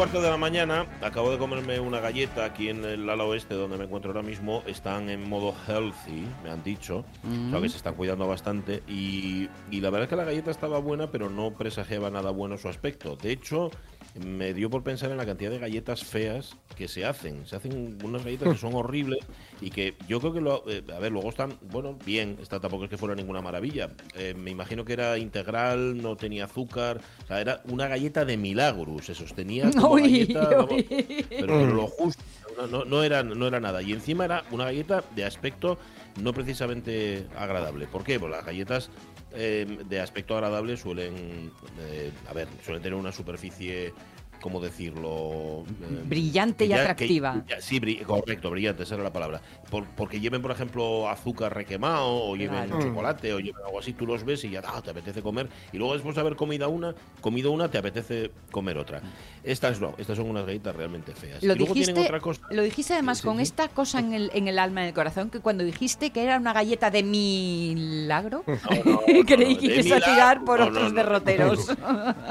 [0.00, 3.76] Cuarto de la mañana, acabo de comerme una galleta aquí en el ala oeste donde
[3.76, 4.62] me encuentro ahora mismo.
[4.66, 7.04] Están en modo healthy, me han dicho.
[7.22, 8.82] O sea que se están cuidando bastante.
[8.88, 12.56] Y, y la verdad es que la galleta estaba buena, pero no presagiaba nada bueno
[12.56, 13.16] su aspecto.
[13.16, 13.70] De hecho,
[14.14, 17.46] me dio por pensar en la cantidad de galletas feas que se hacen.
[17.46, 19.20] Se hacen unas galletas que son horribles
[19.60, 22.84] y que yo creo que, lo, eh, a ver, luego están, bueno, bien, esta tampoco
[22.84, 23.90] es que fuera ninguna maravilla.
[24.14, 28.36] Eh, me imagino que era integral, no tenía azúcar, o sea, era una galleta de
[28.36, 32.22] milagros, se sostenía como Uy, galleta, vamos, pero, pero lo justo.
[32.56, 33.80] No, no, no era, no era nada.
[33.80, 35.78] Y encima era una galleta de aspecto
[36.20, 37.86] no precisamente agradable.
[37.86, 38.18] ¿Por qué?
[38.18, 38.90] Pues las galletas
[39.34, 43.92] eh, de aspecto agradable suelen, eh, a ver, suelen tener una superficie,
[44.40, 45.64] ¿cómo decirlo?
[45.68, 47.44] Eh, Brillante y que- atractiva.
[47.48, 49.40] ya- sí, bri- correcto, brillante, esa era la palabra.
[49.70, 52.82] Por- porque lleven, por ejemplo, azúcar requemado, o lleven Claro.
[52.82, 55.48] chocolate, o lleven algo así, tú los ves y ya ah, te apetece comer.
[55.72, 59.00] Y luego después de haber comido una, comido una, te apetece comer otra.
[59.44, 61.42] Estas no, estas son unas galletas realmente feas.
[61.42, 62.42] Lo y luego tienen dijiste, otra cosa.
[62.50, 63.42] lo dijiste además Sí, con sí.
[63.42, 66.36] esta cosa en el, en el alma, en el corazón, que cuando dijiste que era
[66.38, 68.54] una galleta de milagro, No,
[68.84, 70.96] no, no, creí no, que ibas a tirar por No, no, otros no.
[70.96, 71.68] derroteros.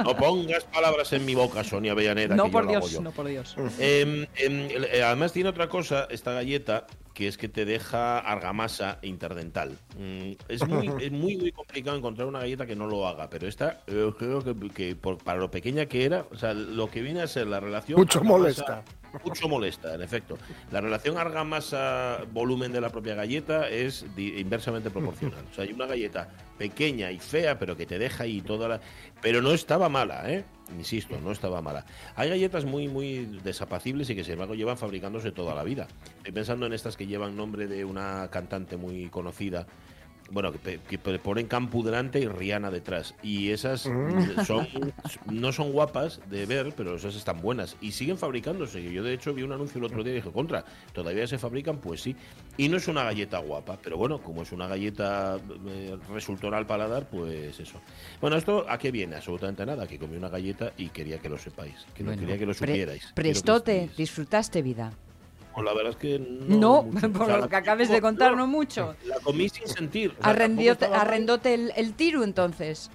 [0.04, 2.36] No pongas palabras en mi boca, Sonia Avellaneda.
[2.36, 3.02] no que yo por Dios, yo.
[3.02, 3.56] no por Dios.
[3.80, 4.28] Eh,
[5.06, 9.78] además tiene otra cosa, esta galleta, que es que te deja argamasa interdental.
[9.98, 13.48] Mm, es, muy, es muy, muy complicado encontrar una galleta que no lo haga, pero
[13.48, 17.02] esta eh, creo que, que por- para lo pequeña que era, o sea, lo que
[17.02, 18.00] viene a ser la relación...
[18.00, 18.84] Mucho argamasa- molesta.
[19.24, 20.38] Mucho molesta, en efecto.
[20.72, 25.46] La relación argamasa-volumen de la propia galleta es inversamente proporcional.
[25.52, 28.82] O sea, hay una galleta pequeña y fea, pero que te deja ahí toda la...
[29.22, 30.44] Pero no estaba mala, ¿eh?
[30.78, 31.86] Insisto, no estaba mala.
[32.16, 35.88] Hay galletas muy, muy desapacibles y que sin embargo llevan fabricándose toda la vida.
[36.18, 39.66] Estoy pensando en estas que llevan nombre de una cantante muy conocida.
[40.32, 43.16] Bueno, que, que ponen Campu delante y Rihanna detrás.
[43.24, 44.68] Y esas mm, son,
[45.32, 47.76] no son guapas de ver, pero esas están buenas.
[47.82, 48.84] Y siguen fabricándose.
[48.92, 50.64] Yo, de hecho, vi un anuncio el otro día y dije, contra,
[50.94, 51.78] ¿todavía se fabrican?
[51.78, 52.16] Pues sí.
[52.58, 55.38] Y no es una galleta guapa, pero bueno, como es una galleta
[55.68, 57.80] eh, resultona al paladar, pues eso.
[58.22, 59.16] Bueno, ¿esto a qué viene?
[59.16, 59.88] Absolutamente nada.
[59.88, 61.74] Que comí una galleta y quería que lo sepáis.
[61.96, 63.06] Que no Bueno, quería que lo pre- supierais.
[63.08, 64.92] Que prestote, disfrutaste vida.
[65.60, 67.12] Pues la verdad es que No, no.
[67.12, 68.96] por O sea, lo que acabes de contar, no, mucho.
[69.06, 70.16] La comí sin sentir.
[70.18, 72.90] O sea, arrendote el, el tiro entonces.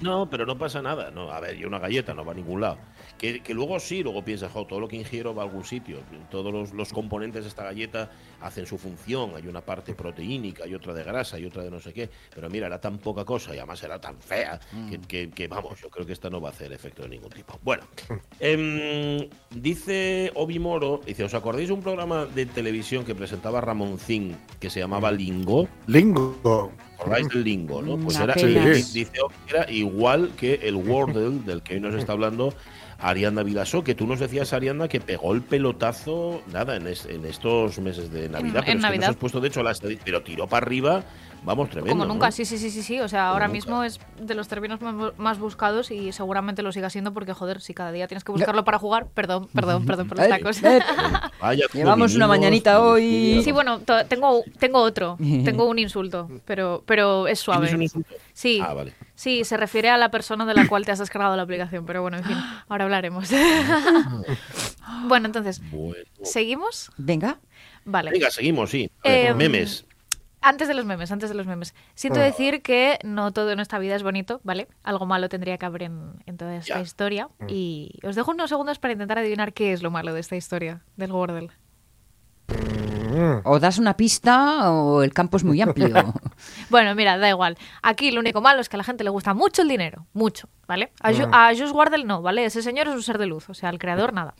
[0.00, 1.12] No, pero no pasa nada.
[1.12, 2.78] No, a ver, y una galleta no va a ningún lado.
[3.18, 5.98] Que, que luego sí, luego piensas, jo, todo lo que ingiero va a algún sitio.
[6.30, 9.32] Todos los, los componentes de esta galleta hacen su función.
[9.34, 12.08] Hay una parte proteínica, hay otra de grasa, y otra de no sé qué.
[12.34, 15.80] Pero mira, era tan poca cosa y además era tan fea que, que- que, vamos,
[15.80, 17.58] yo creo que esta no va a hacer efecto de ningún tipo.
[17.64, 17.82] Bueno,
[18.40, 24.36] em, dice Obi Moro, dice, ¿os acordáis de un programa de televisión que presentaba Ramoncín
[24.60, 25.68] que se llamaba Lingo?
[25.88, 26.72] Lingo.
[26.94, 27.96] acordáis del lingo, ¿no?
[27.98, 28.92] Pues Mm, era, apenas.
[28.92, 29.12] di- dice
[29.48, 32.52] era igual que el Wordle del que hoy nos está hablando
[33.00, 37.24] Arianda Vilasó, que tú nos decías, Arianda, que pegó el pelotazo, nada, en, es- en
[37.24, 38.38] estos meses de Navidad.
[38.38, 39.00] en pero es que Navidad.
[39.06, 39.72] nos has puesto, de hecho, la
[40.04, 41.04] pero tiró para arriba,
[41.44, 41.92] vamos, tremendo.
[41.94, 42.32] Como nunca, ¿no?
[42.32, 42.98] sí, sí, sí, sí, sí.
[43.00, 43.52] O sea, ahora nunca.
[43.56, 47.32] mismo es de los términos más, bu- más buscados y seguramente lo siga siendo porque,
[47.34, 50.62] joder, si cada día tienes que buscarlo para jugar, perdón, perdón, perdón por los tacos.
[50.64, 50.80] eh,
[51.40, 53.40] Vaya, Llevamos una mañanita hoy.
[53.44, 57.74] Sí, bueno, tengo, tengo otro, tengo un insulto, pero, pero es ¿Tienes suave.
[57.76, 58.14] un insulto?
[58.32, 58.92] Sí, Ah, vale.
[59.18, 62.02] Sí, se refiere a la persona de la cual te has descargado la aplicación, pero
[62.02, 62.36] bueno, en fin,
[62.68, 63.28] ahora hablaremos.
[65.04, 65.96] bueno, entonces, Bueno.
[66.22, 66.90] ¿seguimos?
[66.96, 67.38] Venga.
[67.84, 68.10] Vale.
[68.10, 68.90] Venga, seguimos, sí.
[69.04, 69.84] Eh, Memes.
[70.40, 71.74] Antes de los memes, antes de los memes.
[71.96, 74.68] Siento decir que no todo en esta vida es bonito, ¿vale?
[74.84, 76.80] Algo malo tendría que haber en, en toda esta Ya.
[76.80, 77.28] historia.
[77.48, 80.82] Y os dejo unos segundos para intentar adivinar qué es lo malo de esta historia
[80.96, 81.50] del Wordle.
[83.44, 85.88] O das una pista o el campo es muy amplio.
[86.70, 87.56] Bueno, mira, da igual.
[87.82, 90.06] Aquí lo único malo es que a la gente le gusta mucho el dinero.
[90.12, 90.92] Mucho, ¿vale?
[91.00, 92.44] A, Ju- a Josh Wardle no, ¿vale?
[92.44, 94.34] Ese señor es un ser de luz, o sea, el creador nada.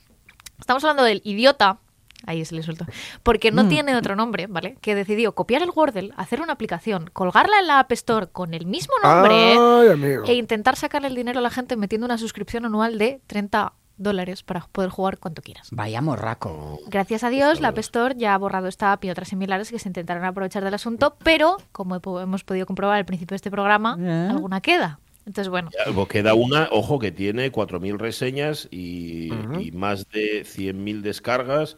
[0.60, 1.78] Estamos hablando del idiota.
[2.26, 2.84] Ahí se le suelto.
[3.22, 3.54] Porque Mm.
[3.54, 4.76] no tiene otro nombre, ¿vale?
[4.80, 8.66] Que decidió copiar el Wordle, hacer una aplicación, colgarla en la App Store con el
[8.66, 10.24] mismo nombre Ay, amigo.
[10.26, 14.42] e intentar sacarle el dinero a la gente metiendo una suscripción anual de 30 dólares
[14.42, 15.68] para poder jugar cuanto quieras.
[15.70, 16.78] Vaya morraco.
[16.88, 19.78] Gracias a Dios, la App Store ya ha borrado esta app y otras similares que
[19.78, 23.96] se intentaron aprovechar del asunto, pero como hemos podido comprobar al principio de este programa,
[24.00, 24.28] ¿Eh?
[24.30, 24.98] alguna queda.
[25.26, 29.30] Entonces, bueno, Ya, pues queda una, ojo, que tiene 4.000 reseñas y,
[29.60, 31.76] y más de 100.000 descargas,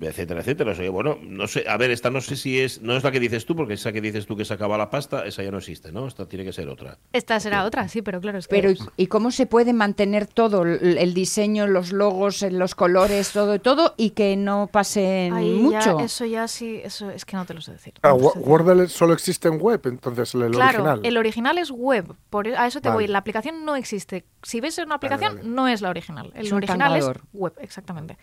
[0.00, 0.72] etcétera, etcétera.
[0.72, 3.10] O sea, bueno, no sé, a ver, esta no sé si es, no es la
[3.12, 5.50] que dices tú, porque esa que dices tú que se acaba la pasta, esa ya
[5.50, 6.06] no existe, ¿no?
[6.06, 6.98] Esta tiene que ser otra.
[7.12, 8.54] esta será otra, sí, pero claro, es que...
[8.56, 13.60] Pero ¿y- ¿y cómo se puede mantener todo el diseño, los logos, los colores, todo,
[13.60, 14.68] todo y que no
[15.70, 16.00] ya- mucho?
[16.00, 17.94] eso ya sí, eso es que no te lo sé decir.
[18.02, 18.42] Ah, no sé decir.
[18.42, 21.00] Wordle solo existe en web, entonces el Claro, original.
[21.04, 23.02] el original es web, por, e, a eso te Vale.
[23.02, 23.06] voy.
[23.06, 24.24] La aplicación no existe.
[24.42, 25.48] Si ves una aplicación, vale.
[25.48, 26.32] no es la original.
[26.34, 28.18] El Es original es web, exactamente.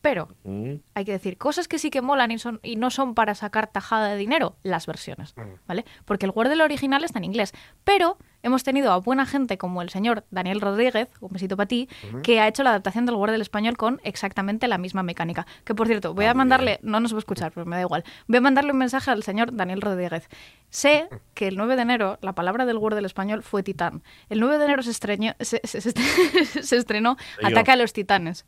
[0.00, 0.74] Pero Mm.
[0.94, 3.66] hay que decir, cosas que sí que molan y, son, y no son para sacar
[3.66, 5.40] tajada de dinero, las versiones, Mm.
[5.66, 5.84] ¿vale?
[6.06, 7.52] Porque el Wordle original está en inglés,
[7.84, 11.88] pero hemos tenido a buena gente como el señor Daniel Rodríguez, un besito para ti,
[12.22, 15.46] que ha hecho la adaptación del Wordle español con exactamente la misma mecánica.
[15.64, 17.76] Que por cierto, voy Ah, a muy mandarle, no nos va a escuchar, pero me
[17.76, 20.28] da igual, voy a mandarle un mensaje al señor Daniel Rodríguez.
[20.70, 24.02] Sé que el 9 de enero la palabra del Wordle español fue titán.
[24.30, 25.92] El 9 de enero se, estreñó- se, se-
[26.76, 27.16] estrenó.
[27.42, 28.46] Ataque a los Titanes.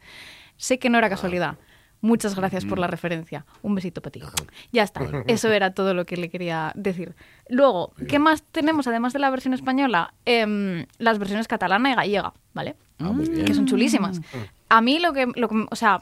[0.63, 1.57] Sé que no era casualidad.
[2.03, 3.45] Muchas gracias por la referencia.
[3.63, 4.21] Un besito para ti.
[4.71, 5.01] Ya está.
[5.27, 7.17] Eso era todo lo que le quería decir.
[7.49, 10.15] Luego, ¿qué más tenemos además de la versión española?
[10.25, 12.77] Em, las versiones catalana y gallega, ¿vale?
[13.01, 13.45] Ah, bien.
[13.45, 14.21] Que son chulísimas.
[14.69, 16.01] A mí lo que, lo que- o sea,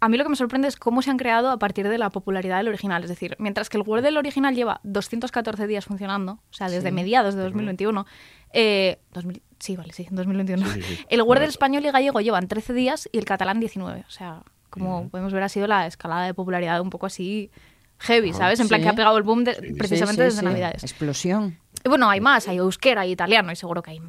[0.00, 2.08] a mí lo que me sorprende es cómo se han creado a partir de la
[2.08, 3.02] popularidad del original.
[3.02, 7.34] Es decir, mientras que el Wordle original lleva 214 días funcionando, o sea, desde mediados
[7.34, 8.06] de 2021,
[8.54, 10.66] eh, 2000 sí, vale, sí, 2021.
[10.66, 11.04] Sí, sí, sí.
[11.08, 11.50] El Wordle Correcto.
[11.50, 14.04] español y gallego llevan 13 días y el catalán 19.
[14.08, 17.50] O sea, como podemos ver, ha sido la escalada de popularidad un poco así
[17.98, 18.58] heavy, ¿sabes?
[18.60, 18.84] En plan Sí.
[18.84, 19.74] que ha pegado el boom de- Sí.
[19.74, 20.44] precisamente Sí, sí, desde sí.
[20.46, 20.82] Navidades.
[20.82, 21.58] Explosión.
[21.84, 24.00] Y bueno, hay más, hay euskera y italiano y seguro que hay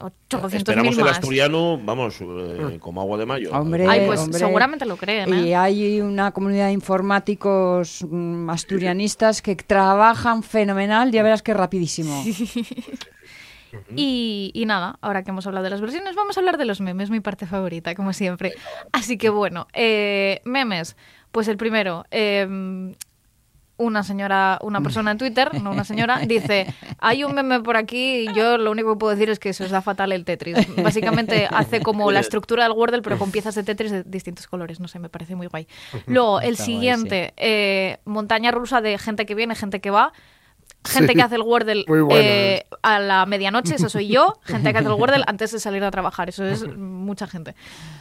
[0.00, 3.50] 800 Esperamos el asturiano, vamos, eh, como agua de mayo.
[3.52, 4.38] Hombre, Ay, pues hombre.
[4.38, 5.40] seguramente lo creen, ¿eh?
[5.48, 12.22] Y hay una comunidad de informáticos mm, asturianistas que trabajan fenomenal, ya verás que rapidísimo.
[13.94, 16.80] Y, y nada, ahora que hemos hablado de las versiones, vamos a hablar de los
[16.80, 18.54] memes, mi parte favorita, como siempre.
[18.92, 20.96] Así que bueno, eh, memes.
[21.30, 22.94] Pues el primero, eh,
[23.78, 26.66] una señora, una persona en Twitter, no una señora, dice,
[26.98, 29.64] hay un meme por aquí y yo lo único que puedo decir es que se
[29.64, 30.66] os da fatal el Tetris.
[30.82, 34.80] Básicamente hace como la estructura del Wordle, pero con piezas de Tetris de distintos colores.
[34.80, 35.68] No sé, me parece muy guay.
[36.06, 40.12] Luego, el Está guay, siguiente, eh, montaña rusa de gente que viene, gente que va.
[40.84, 44.38] Gente Sí, que hace el Wordle bueno, eh, a la medianoche, eso soy yo.
[44.44, 47.54] Gente que hace el Wordle antes de salir a trabajar, eso es mucha gente.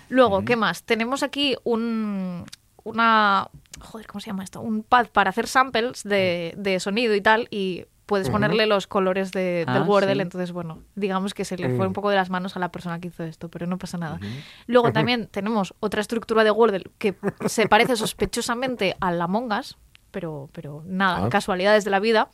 [0.09, 0.83] Luego, ¿qué más?
[0.83, 2.45] Tenemos aquí un,
[2.83, 3.47] una...
[3.81, 4.61] Joder, ¿cómo se llama esto?
[4.61, 9.31] Un pad para hacer samples de, de sonido y tal, y puedes ponerle los colores
[9.33, 10.21] de- del Ah, Wordle, sí.
[10.21, 11.89] entonces, bueno, digamos que se le fue Mm.
[11.89, 14.19] un poco de las manos a la persona que hizo esto, pero no pasa nada.
[14.65, 17.15] Luego también tenemos otra estructura de Wordle que
[17.47, 19.77] se parece sospechosamente a la Mongas,
[20.11, 21.29] pero, pero nada, Ah.
[21.29, 22.29] casualidades de la vida.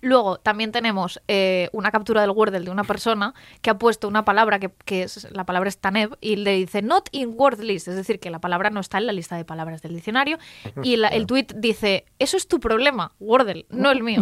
[0.00, 4.24] Luego también tenemos eh, una captura del Wordle de una persona que ha puesto una
[4.24, 7.88] palabra que, que es la palabra es Tanev y le dice not in word list,
[7.88, 10.38] es decir, que la palabra no está en la lista de palabras del diccionario
[10.82, 14.20] y la- el tweet dice eso es tu problema, Wordle, no el mío.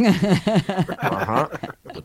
[0.98, 1.48] Ajá.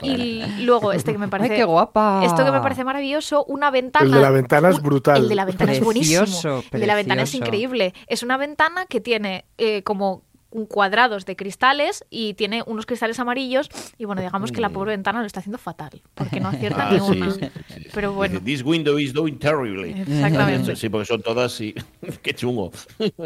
[0.01, 2.21] Y luego este que me parece ¡Ay, qué guapa!
[2.25, 4.05] esto que me parece maravilloso, una ventana.
[4.05, 5.23] El de la ventana es brutal.
[5.23, 6.21] El de la ventana es buenísimo.
[6.21, 7.93] Precioso, El de la ventana es increíble.
[8.07, 10.23] Es una ventana que tiene eh, como
[10.69, 15.19] cuadrados de cristales y tiene unos cristales amarillos y bueno, digamos que la pobre ventana
[15.21, 17.31] lo está haciendo fatal porque no acierta Ah, ni una.
[17.31, 17.87] sí, sí, sí.
[17.93, 18.39] Pero bueno.
[18.39, 19.91] This window is doing terribly.
[20.01, 20.75] Exactamente.
[20.75, 21.73] Sí, porque son todas, sí.
[22.21, 22.71] Qué chungo.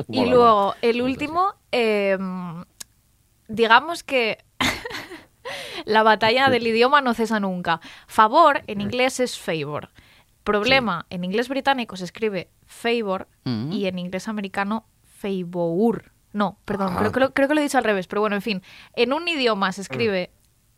[0.10, 2.17] Y luego el último, eh,
[3.48, 4.38] digamos que
[5.86, 7.79] la batalla del idioma no cesa nunca.
[8.07, 9.89] Favor en inglés es favor.
[10.43, 13.72] Problema en inglés británico se escribe favor Mm.
[13.72, 14.86] y en inglés americano
[15.19, 16.12] favor.
[16.38, 17.00] No, perdón, Ah.
[17.00, 18.62] creo, que lo, creo que lo he dicho al revés, pero bueno, en fin.
[18.94, 20.29] En un idioma se escribe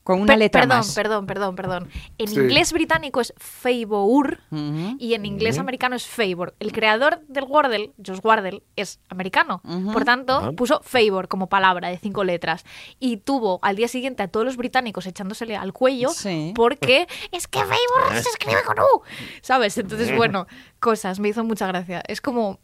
[0.02, 0.96] Con una Per- letra perdón, más.
[0.96, 1.90] perdón, perdón, perdón.
[2.18, 2.36] En Sí.
[2.40, 4.96] inglés británico es favor Ujú.
[4.98, 6.56] y en inglés americano es favor.
[6.60, 9.62] El creador del Wordle, Josh Wardle, es americano.
[9.94, 12.64] Por tanto, puso favor como palabra de cinco letras.
[13.00, 16.54] Y tuvo al día siguiente a todos los británicos echándosele al cuello Sí.
[16.56, 19.02] porque es que favor se escribe con U.
[19.42, 19.78] ¿Sabes?
[19.78, 20.48] Entonces, bueno,
[20.80, 21.20] cosas.
[21.20, 22.02] Me hizo mucha gracia.
[22.08, 22.58] Es como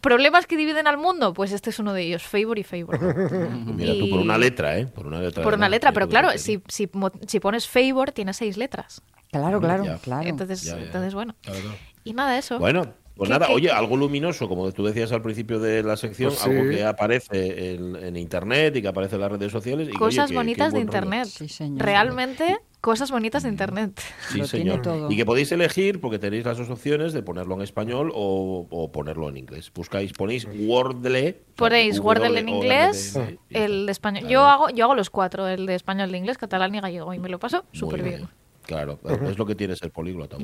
[0.00, 1.32] Problemas que dividen al mundo.
[1.34, 2.98] Pues este es uno de ellos, favor y favor.
[3.76, 4.86] Mira tú, por una letra, ¿eh?
[4.86, 5.42] Por una letra.
[5.42, 9.02] Por una letra, pero claro, si, si, mo- si pones favor, tiene seis letras.
[9.30, 9.98] Claro, claro, Ya.
[9.98, 10.26] claro.
[10.28, 10.86] Entonces, Ya, ya, ya.
[10.86, 11.34] entonces bueno.
[11.42, 11.76] Claro, claro.
[12.04, 12.58] Y nada, eso.
[12.58, 15.96] Bueno, Pues ¿Qué- nada, qué- oye, algo luminoso, como tú decías al principio de la
[15.96, 19.88] sección, Pues algo que aparece en, en internet y que aparece en las redes sociales.
[19.88, 21.26] y oye, Cosas que bonitas de internet.
[21.26, 21.84] Sí, señor.
[21.84, 24.00] Realmente, cosas bonitas de internet.
[24.28, 24.82] Sí, Lo tiene señor.
[24.82, 25.10] todo.
[25.10, 28.92] Y que podéis elegir porque tenéis las dos opciones de ponerlo en español o, o
[28.92, 29.72] ponerlo en inglés.
[29.74, 31.20] Buscáis, ponéis Wordle.
[31.30, 33.18] o sea, Ponéis Wordle en inglés,
[33.50, 34.20] el de español.
[34.22, 34.32] Claro.
[34.32, 37.18] Yo hago, yo hago los cuatro, el de español, de inglés, catalán y gallego, y
[37.18, 38.28] me lo paso súper bien.
[38.68, 38.98] Claro,
[39.30, 40.36] es lo que tiene ser políglota.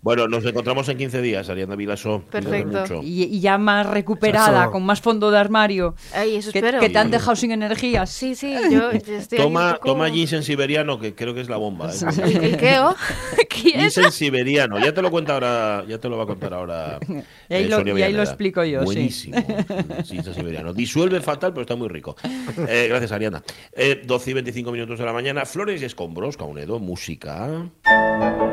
[0.00, 2.22] bueno, nos encontramos en 15 días, Ariana Vilaso.
[2.30, 2.80] Perfecto.
[2.80, 3.00] mucho.
[3.02, 4.70] Y, y ya más recuperada, Eso.
[4.70, 5.94] con más fondo de armario.
[6.14, 6.80] Ay, eso Que, espero.
[6.80, 8.08] que te han dejado sin energías.
[8.08, 11.90] Sí, sí, yo estoy Toma, poco- toma ginseng siberiano, que creo que es la bomba.
[11.92, 11.96] ¿eh?
[12.24, 12.96] ¿El, el qué, oh?
[13.50, 13.80] ¿Quién?
[13.80, 16.98] Ginseng siberiano, ya te lo cuenta ahora, ya te lo va a contar ahora.
[17.06, 18.22] Y ahí eh, lo- Sonia y ahí lo Villaneda.
[18.22, 18.84] explico yo, sí.
[18.86, 19.36] Buenísimo.
[20.06, 20.72] Ginseng siberiano.
[20.72, 22.16] Disuelve fatal, pero está muy rico.
[22.66, 23.42] Eh, gracias, Ariana.
[23.74, 25.44] Eh, 12 y 25 minutos de la mañana.
[25.44, 27.01] Flores y escombros, Caunedo, música.
[27.02, 28.51] música.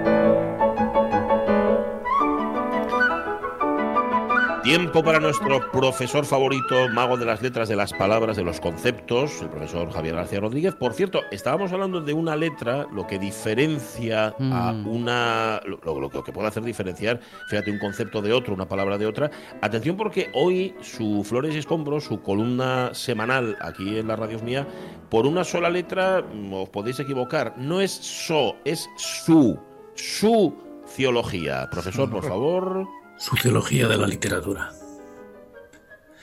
[4.69, 9.41] Tiempo para nuestro profesor favorito, mago de las letras, de las palabras, de los conceptos,
[9.41, 10.75] el profesor Javier García Rodríguez.
[10.75, 14.88] Por cierto, estábamos hablando de una letra, lo que diferencia a Mm.
[14.88, 15.59] una.
[15.65, 19.07] Lo, lo- lo que puede hacer diferenciar, fíjate, un concepto de otro, una palabra de
[19.07, 19.31] otra.
[19.59, 24.67] Atención, porque hoy su Flores y Escombros, su columna semanal aquí en la radio mía,
[25.09, 27.55] por una sola letra mm, os podéis equivocar.
[27.57, 29.59] No es so, es su.
[29.95, 30.53] Su
[30.85, 31.67] ciología.
[31.71, 32.88] Profesor, por favor.
[33.19, 34.71] Sociología de la literatura.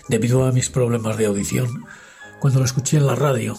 [0.09, 1.85] Debido a mis problemas de audición,
[2.41, 3.55] cuando lo escuché en la radio,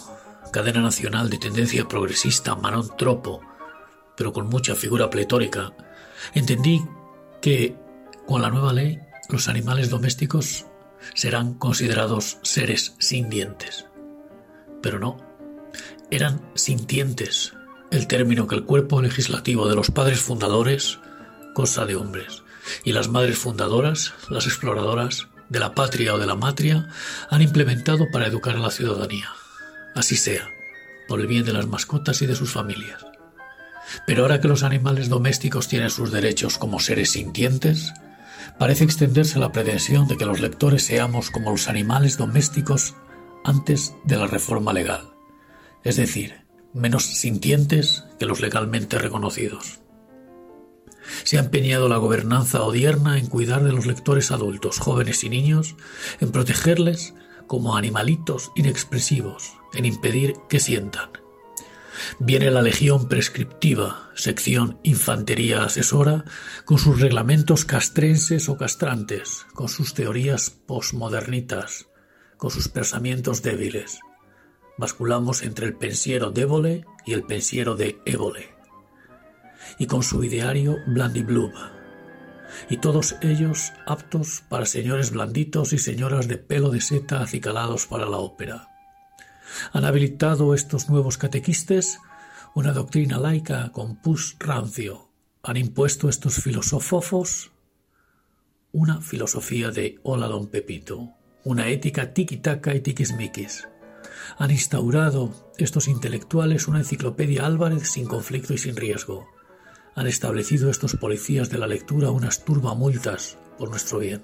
[0.51, 3.41] cadena nacional de tendencia progresista Manon Tropo,
[4.15, 5.72] pero con mucha figura pletórica,
[6.34, 6.84] entendí
[7.39, 7.75] que
[8.25, 10.65] con la nueva ley los animales domésticos
[11.13, 13.86] serán considerados seres sin dientes.
[14.82, 15.17] Pero no,
[16.10, 17.53] eran sintientes,
[17.91, 20.98] el término que el cuerpo legislativo de los padres fundadores,
[21.53, 22.41] cosa de hombres,
[22.83, 26.89] y las madres fundadoras, las exploradoras de la patria o de la matria,
[27.29, 29.29] han implementado para educar a la ciudadanía.
[29.95, 30.50] Así sea,
[31.07, 33.05] por el bien de las mascotas y de sus familias.
[34.05, 37.93] Pero ahora que los animales domésticos tienen sus derechos como seres sintientes,
[38.59, 42.95] parece extenderse la pretensión de que los lectores seamos como los animales domésticos
[43.45, 45.13] antes de la reforma legal,
[45.83, 46.41] es decir,
[46.74, 49.79] menos sintientes que los legalmente reconocidos.
[51.24, 55.76] Se ha empeñado la gobernanza odierna en cuidar de los lectores adultos, jóvenes y niños,
[56.20, 57.14] en protegerles
[57.48, 61.10] como animalitos inexpresivos, en impedir que sientan.
[62.20, 66.26] Viene la Legión Prescriptiva, sección Infantería Asesora,
[66.66, 71.88] con sus reglamentos castrenses o castrantes, con sus teorías posmodernitas,
[72.38, 74.00] con sus pensamientos débiles.
[74.78, 78.57] Basculamos entre el pensiero d'Évole y el pensiero de Évole
[79.77, 81.53] y con su ideario Blandiblub,
[82.69, 88.05] y todos ellos aptos para señores blanditos y señoras de pelo de seta acicalados para
[88.05, 88.69] la ópera.
[89.74, 92.00] Han habilitado estos nuevos catequistes
[92.53, 95.09] una doctrina laica con pus rancio.
[95.43, 97.51] Han impuesto estos filosofofos
[98.74, 103.67] una filosofía de hola don Pepito, una ética tiki-taka y tiquismiquis.
[104.38, 109.27] Han instaurado estos intelectuales una enciclopedia Álvarez sin conflicto y sin riesgo
[109.98, 114.22] han establecido estos policías de la lectura unas turbamultas por nuestro bien.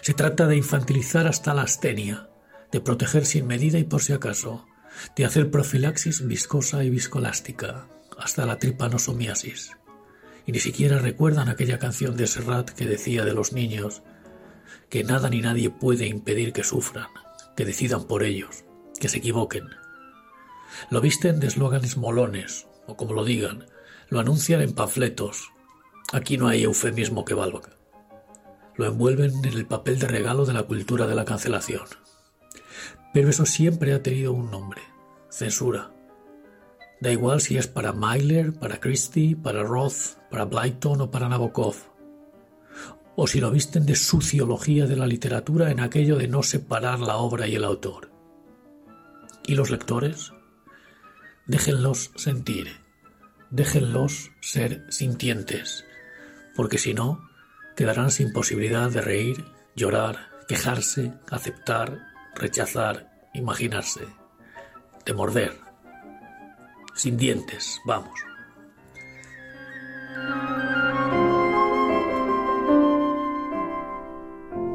[0.00, 2.28] Se trata de infantilizar hasta la astenia,
[2.72, 4.66] de proteger sin medida y por si acaso,
[5.14, 7.86] de hacer profilaxis viscosa y viscolástica,
[8.18, 9.76] hasta la tripanosomiasis.
[10.44, 14.02] Y ni siquiera recuerdan aquella canción de Serrat que decía de los niños
[14.90, 17.06] que nada ni nadie puede impedir que sufran,
[17.56, 18.64] que decidan por ellos,
[18.98, 19.68] que se equivoquen.
[20.90, 23.66] Lo visten de eslóganes molones, o como lo digan,
[24.12, 25.54] lo anuncian en panfletos.
[26.12, 27.78] Aquí no hay eufemismo que valga.
[28.76, 31.86] Lo envuelven en el papel de regalo de la cultura de la cancelación.
[33.14, 34.82] Pero eso siempre ha tenido un nombre,
[35.30, 35.92] censura.
[37.00, 41.76] Da igual si es para Myler, para Christie, para Roth, para Blyton o para Nabokov.
[43.16, 47.16] O si lo visten de sociología de la literatura en aquello de no separar la
[47.16, 48.10] obra y el autor.
[49.46, 50.34] ¿Y los lectores?
[51.46, 52.81] Déjenlos sentir
[53.52, 55.84] déjenlos ser sintientes,
[56.56, 57.28] porque si no,
[57.76, 59.44] quedarán sin posibilidad de reír,
[59.76, 61.98] llorar, quejarse, aceptar,
[62.34, 64.06] rechazar, imaginarse,
[65.04, 65.52] de morder.
[66.94, 68.18] Sin dientes, vamos.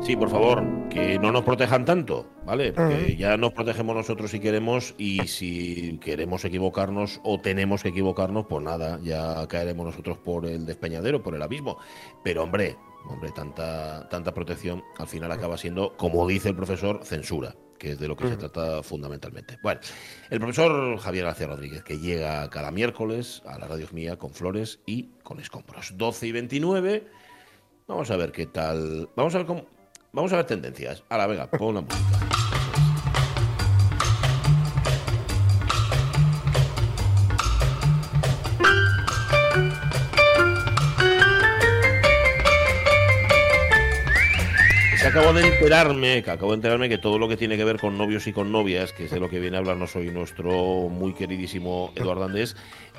[0.07, 2.71] Sí, por favor, que no nos protejan tanto, ¿vale?
[2.71, 8.45] Porque ya nos protegemos nosotros si queremos y si queremos equivocarnos o tenemos que equivocarnos,
[8.45, 11.77] pues nada, ya caeremos nosotros por el despeñadero, por el abismo.
[12.23, 12.77] Pero hombre,
[13.09, 17.99] hombre, tanta, tanta protección al final acaba siendo, como dice el profesor, censura, que es
[17.99, 19.57] de lo que se trata fundamentalmente.
[19.61, 19.81] Bueno,
[20.29, 24.79] el profesor Javier García Rodríguez, que llega cada miércoles a la radio mía con flores
[24.85, 25.97] y con escombros.
[25.97, 27.07] 12 y 29.
[27.87, 29.09] Vamos a ver qué tal.
[29.13, 29.76] Vamos a ver cómo.
[30.17, 31.03] Vamos a ver tendencias.
[31.09, 32.17] A la vega, pon la música.
[45.05, 47.97] Acabo de enterarme, que acabo de enterarme que todo lo que tiene que ver con
[47.97, 51.13] novios y con novias, que es de lo que viene a hablarnos hoy nuestro muy
[51.13, 52.55] queridísimo Eduardo Andés,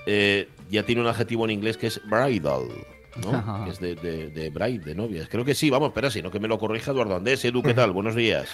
[0.06, 2.68] eh, ya tiene un adjetivo en inglés que es bridal,
[3.16, 3.62] ¿no?
[3.64, 5.28] Que es de, de, de bride, de novias.
[5.28, 7.44] Creo que sí, vamos, espera, si no que me lo corrija Eduardo Andés.
[7.44, 7.92] Edu, ¿qué tal?
[7.92, 8.48] Buenos días.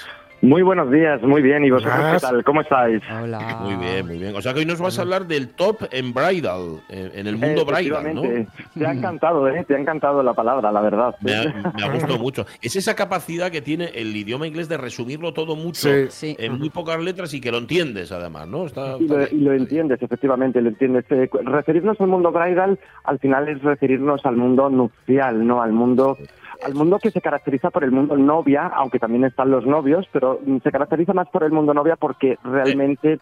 [0.44, 1.64] Muy buenos días, muy bien.
[1.64, 2.44] ¿Y vosotros qué tal?
[2.44, 3.02] ¿Cómo estáis?
[3.10, 3.60] Hola.
[3.62, 4.36] Muy bien, muy bien.
[4.36, 7.64] O sea que hoy nos vas a hablar del top en bridal, en, el mundo
[7.64, 8.22] bridal, ¿no?
[8.24, 8.46] efectivamente.
[8.78, 9.64] Te ha encantado, ¿eh?
[9.66, 11.14] Te ha encantado la palabra, la verdad.
[11.22, 12.44] Me ha, me ha gustado mucho.
[12.60, 16.06] Es esa capacidad que tiene el idioma inglés de resumirlo todo mucho Sí.
[16.10, 16.36] Sí.
[16.38, 18.66] en muy pocas letras y que lo entiendes además, ¿no?
[18.66, 21.06] Está, Y lo, y entiendes, efectivamente, lo entiendes.
[21.08, 25.62] Eh, referirnos al mundo bridal, al final es referirnos al mundo nupcial, ¿no?
[25.62, 26.18] Al mundo,
[26.62, 30.40] al mundo que se caracteriza por el mundo novia, aunque también están los novios, pero
[30.44, 33.18] mm, se caracteriza más por el mundo novia porque realmente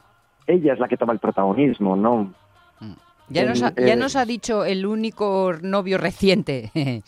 [0.46, 2.32] ella es la que toma el protagonismo, ¿no?
[3.28, 6.70] Ya nos, ha, ya Eh, nos ha dicho el único novio reciente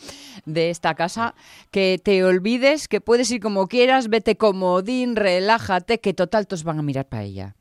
[0.45, 1.35] de esta casa
[1.71, 6.79] que te olvides, que puedes ir como quieras, vete comodín, relájate, que total todos van
[6.79, 7.55] a mirar para ella.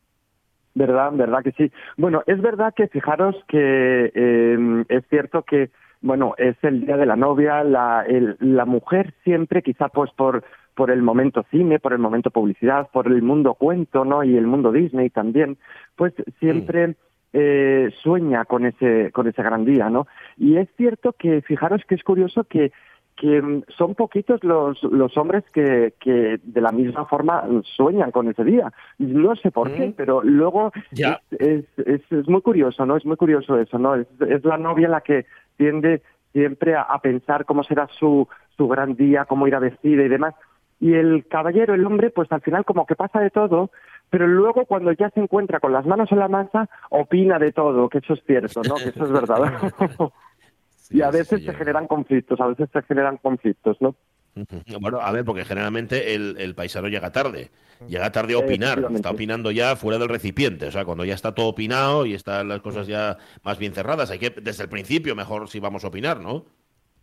[0.74, 1.12] ¿Verdad?
[1.12, 1.72] ¿Verdad que sí?
[1.96, 5.70] Bueno, es verdad que fijaros que eh, es cierto que,
[6.04, 10.44] bueno, es el día de la novia, la, el- la mujer siempre, quizá pues por,
[10.74, 14.22] por el momento cine, por el momento publicidad, por el mundo cuento, ¿no?
[14.22, 15.56] Y el mundo Disney también,
[15.96, 16.94] pues siempre
[17.32, 20.06] eh, sueña con ese, con ese gran día, ¿no?
[20.36, 22.70] Y es cierto que, fijaros que es curioso que
[23.16, 27.44] que mm, son poquitos los, los hombres que, que de la misma forma
[27.76, 28.72] sueñan con ese día.
[28.98, 29.92] No sé por qué, Mm.
[29.96, 30.72] pero luego
[31.30, 31.40] es,
[31.78, 32.96] es, es, es muy curioso, ¿no?
[32.96, 33.94] Es muy curioso eso, ¿no?
[33.94, 35.26] Es, es la novia la que
[35.56, 40.08] tiende siempre a, a pensar cómo será su, su gran día, cómo irá vestida y
[40.08, 40.34] demás.
[40.80, 43.70] Y el caballero, el hombre, pues al final como que pasa de todo,
[44.10, 47.88] pero luego cuando ya se encuentra con las manos en la masa, opina de todo,
[47.88, 48.76] que eso es cierto, ¿no?
[48.76, 49.72] Que eso es verdad.
[50.90, 51.58] y a veces sí, se ya.
[51.58, 53.94] generan conflictos, a veces se generan conflictos, ¿no?
[54.80, 57.50] Bueno, a ver, porque generalmente el, el paisano llega tarde.
[57.88, 58.84] Llega tarde a opinar.
[58.94, 60.66] Está opinando ya fuera del recipiente.
[60.66, 64.10] O sea, cuando ya está todo opinado y están las cosas ya más bien cerradas.
[64.10, 66.46] Hay que, desde el principio, mejor si vamos a opinar, ¿no?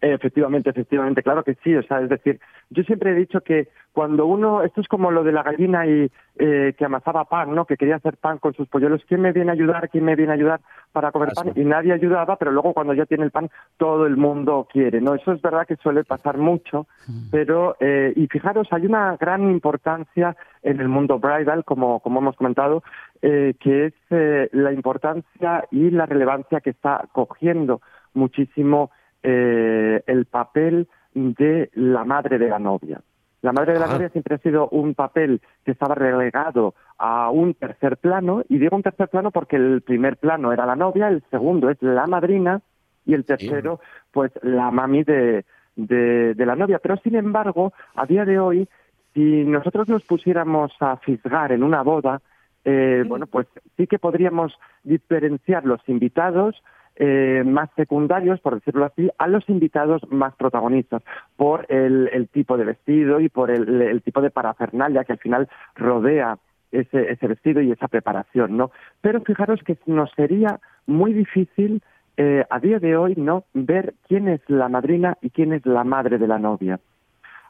[0.01, 1.75] Efectivamente, efectivamente, claro que sí.
[1.75, 2.39] O sea, es decir,
[2.71, 6.09] yo siempre he dicho que cuando uno, esto es como lo de la gallina y
[6.39, 7.65] eh, que amasaba pan, ¿no?
[7.65, 9.03] Que quería hacer pan con sus polluelos.
[9.07, 9.89] ¿Quién me viene a ayudar?
[9.89, 10.61] ¿Quién me viene a ayudar
[10.91, 11.51] para comer pan?
[11.55, 15.13] Y nadie ayudaba, pero luego cuando ya tiene el pan, todo el mundo quiere, ¿no?
[15.13, 16.87] Eso es verdad que suele pasar mucho,
[17.29, 22.35] pero eh, y fijaros, hay una gran importancia en el mundo bridal, como como hemos
[22.37, 22.81] comentado,
[23.21, 27.81] eh, que es eh, la importancia y la relevancia que está cogiendo
[28.13, 28.89] muchísimo
[29.23, 33.01] eh, el papel de la madre de la novia.
[33.41, 37.55] La madre de la novia siempre ha sido un papel que estaba relegado a un
[37.55, 41.23] tercer plano, y digo un tercer plano porque el primer plano era la novia, el
[41.31, 42.61] segundo es la madrina
[43.03, 43.79] y el tercero,
[44.11, 45.43] pues la mami de,
[45.75, 46.77] de, de la novia.
[46.77, 48.69] Pero sin embargo, a día de hoy,
[49.15, 52.21] si nosotros nos pusiéramos a fisgar en una boda,
[52.63, 56.61] eh, bueno, pues sí que podríamos diferenciar los invitados
[56.95, 61.01] eh, más secundarios, por decirlo así, a los invitados más protagonistas,
[61.35, 65.19] por el, el tipo de vestido y por el, el tipo de parafernalia que al
[65.19, 66.37] final rodea
[66.71, 68.71] ese, ese vestido y esa preparación, ¿no?
[69.01, 71.81] Pero fijaros que nos sería muy difícil
[72.17, 73.45] eh, a día de hoy, ¿no?
[73.53, 76.79] Ver quién es la madrina y quién es la madre de la novia.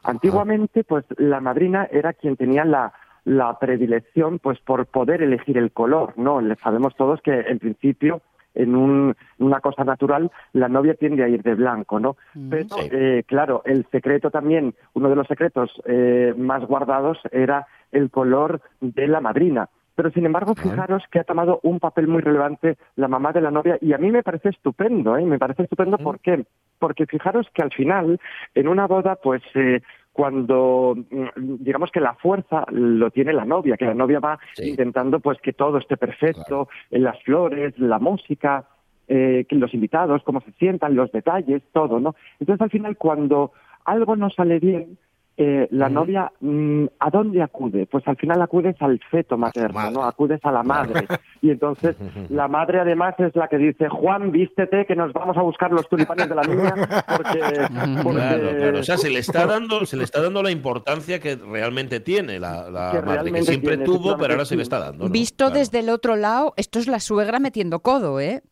[0.03, 2.93] Antiguamente, pues la madrina era quien tenía la,
[3.25, 6.41] la predilección, pues por poder elegir el color, ¿no?
[6.41, 8.21] Le sabemos todos que en principio
[8.53, 12.17] en un- una cosa natural, la novia tiende a ir de blanco, ¿no?
[12.49, 12.89] Pero, Sí.
[12.91, 18.61] eh, claro, el secreto también, uno de los secretos eh, más guardados era el color
[18.79, 19.69] de la madrina.
[19.93, 23.51] Pero, sin embargo, fijaros que ha tomado un papel muy relevante la mamá de la
[23.51, 25.25] novia y a mí me parece estupendo, ¿eh?
[25.25, 26.45] Me parece estupendo, ¿por qué?
[26.79, 28.19] Porque fijaros que al final,
[28.55, 29.43] en una boda, pues...
[29.55, 29.81] eh,
[30.13, 34.69] cuando mm, digamos que la fuerza lo tiene la novia, que la novia va Sí.
[34.69, 38.65] intentando pues que todo esté perfecto, en las flores, la música,
[39.07, 42.15] eh, que los invitados, cómo se sientan, los detalles, todo, ¿no?
[42.39, 43.51] Entonces al final cuando
[43.85, 44.97] algo no sale bien,
[45.37, 47.87] eh, la novia, mm, ¿a dónde acude?
[47.87, 49.89] Pues al final acudes al feto materno.
[49.89, 50.03] ¿no?
[50.03, 51.07] Acudes a la madre.
[51.41, 51.95] Y entonces
[52.29, 55.87] la madre además es la que dice, Juan, vístete que nos vamos a buscar los
[55.89, 56.73] tulipanes de la niña
[57.17, 57.39] porque...
[58.03, 58.79] porque- Claro, claro.
[58.79, 62.39] O sea, se le está dando, se le está dando la importancia que realmente tiene
[62.39, 65.05] la, la Que madre, que siempre tiene, tuvo, pero ahora se le está dando.
[65.05, 65.09] ¿no?
[65.11, 65.55] Visto Claro.
[65.59, 68.43] desde el otro lado, esto es la suegra metiendo codo, ¿eh?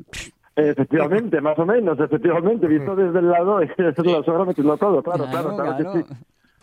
[0.55, 5.25] Efectivamente, más o menos, efectivamente, visto desde el lado, es la suegra metiendo todo, claro,
[5.29, 6.13] claro, claro, que sí.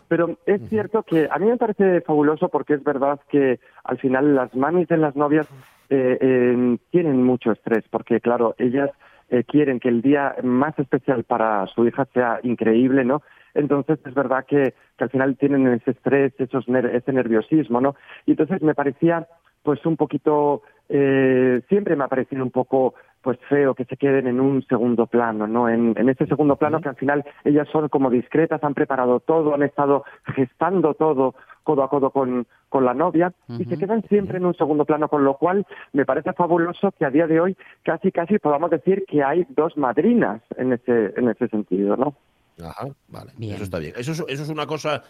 [0.07, 4.35] Pero es cierto que a mí me parece fabuloso porque es verdad que al final
[4.35, 5.47] las mamis de las novias
[5.89, 8.89] eh, eh, tienen mucho estrés porque, claro, ellas
[9.29, 13.21] eh, quieren que el día más especial para su hija sea increíble, ¿no?
[13.53, 17.95] Entonces es verdad que, que al final tienen ese estrés, esos ner- ese nerviosismo, ¿no?
[18.25, 19.27] Y entonces me parecía
[19.67, 24.25] pues un poquito, eh, siempre me ha parecido un poco pues feo que se queden
[24.25, 25.67] en un segundo plano, ¿no?
[25.67, 29.53] En, en ese segundo plano que al final ellas son como discretas, han preparado todo,
[29.53, 30.05] han estado
[30.37, 34.55] gestando todo codo a codo con, con la novia y se quedan siempre en un
[34.55, 38.39] segundo plano, con lo cual me parece fabuloso que a día de hoy casi casi
[38.39, 42.15] podamos decir que hay dos madrinas en ese, en ese sentido, ¿no?
[42.65, 43.31] Ajá, vale.
[43.35, 43.55] Bien.
[43.55, 43.91] Eso está bien.
[43.97, 45.03] Eso es, eso es una cosa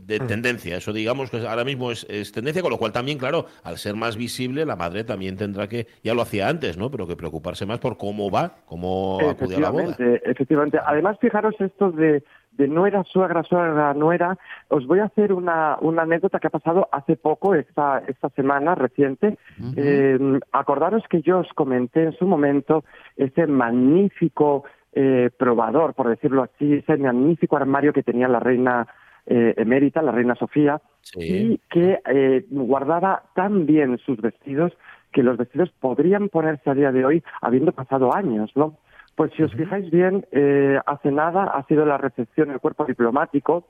[0.00, 0.76] de tendencia.
[0.76, 3.94] Eso digamos que ahora mismo es, es tendencia, con lo cual también, claro, al ser
[3.94, 6.90] más visible, la madre también tendrá que, ya lo hacía antes, ¿no?
[6.90, 9.96] Pero que preocuparse más por cómo va, cómo acude a la boda.
[10.24, 10.78] Efectivamente.
[10.84, 14.38] Además, fijaros esto de, de nuera, suegra, suegra, nuera.
[14.68, 18.74] Os voy a hacer una, una anécdota que ha pasado hace poco, esta, esta semana
[18.74, 19.38] reciente.
[19.76, 20.18] Eh,
[20.52, 22.84] acordaros que yo os comenté en su momento
[23.16, 28.86] ese magnífico eh, probador, por decirlo así, ese magnífico armario que tenía la reina
[29.26, 31.20] eh, emérita, la reina Sofía, Sí.
[31.20, 34.72] y que eh, guardaba tan bien sus vestidos
[35.12, 38.78] que los vestidos podrían ponerse a día de hoy habiendo pasado años, ¿no?
[39.14, 43.68] Pues si os fijáis bien, eh, hace nada ha sido la recepción del cuerpo diplomático,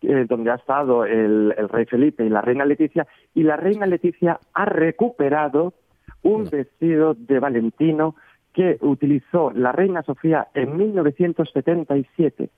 [0.00, 3.84] eh, donde ha estado el, el rey Felipe y la reina Leticia, y la reina
[3.86, 5.74] Leticia ha recuperado
[6.22, 8.14] un vestido de Valentino
[8.54, 12.48] que utilizó la reina Sofía en 1977.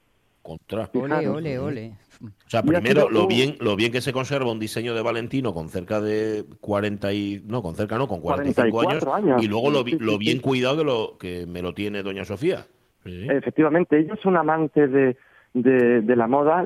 [0.42, 0.88] Contra.
[0.94, 1.92] Ole, ole, ole.
[2.22, 5.68] O sea, primero lo bien, lo bien que se conserva un diseño de Valentino con
[5.68, 9.42] cerca de 40 y no, con cerca no, con 45 años, 44 años.
[9.42, 12.66] y luego lo, lo bien cuidado de lo que me lo tiene doña Sofía.
[13.04, 13.26] Sí.
[13.30, 15.16] Efectivamente, ella es un amante de,
[15.54, 16.64] de, de la moda.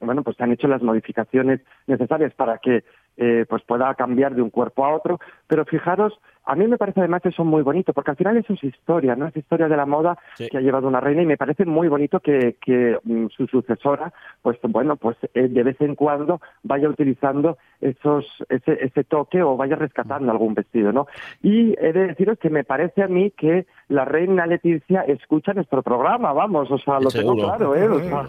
[0.00, 2.84] Bueno, pues se han hecho las modificaciones necesarias para que
[3.16, 5.18] eh, pues pueda cambiar de un cuerpo a otro.
[5.52, 8.64] Pero fijaros, a mí me parece además eso muy bonito, porque al final eso es
[8.64, 9.26] historia, ¿no?
[9.26, 10.48] Es historia de la moda Sí.
[10.50, 14.14] que ha llevado una reina y me parece muy bonito que, que mm, su sucesora,
[14.40, 19.58] pues bueno, pues eh, de vez en cuando vaya utilizando esos ese, ese toque o
[19.58, 21.06] vaya rescatando algún vestido, ¿no?
[21.42, 25.82] Y he de deciros que me parece a mí que la reina Leticia escucha nuestro
[25.82, 27.86] programa, vamos, o sea, lo tengo claro, ¿eh?
[27.88, 28.26] O sea,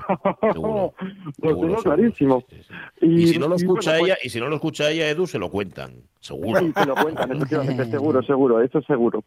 [0.51, 0.93] Seguro.
[1.41, 2.43] lo Seguro, tengo clarísimo.
[2.49, 2.63] Sí, sí,
[2.99, 3.05] sí.
[3.05, 5.25] Y, si no lo escucha bueno, pues- ella, y si no lo escucha ella, Edu,
[5.25, 5.91] se lo cuentan.
[6.19, 6.61] Seguro.
[6.61, 9.23] Sí, te lo cuentan, efectivamente, seguro, seguro, eso seguro.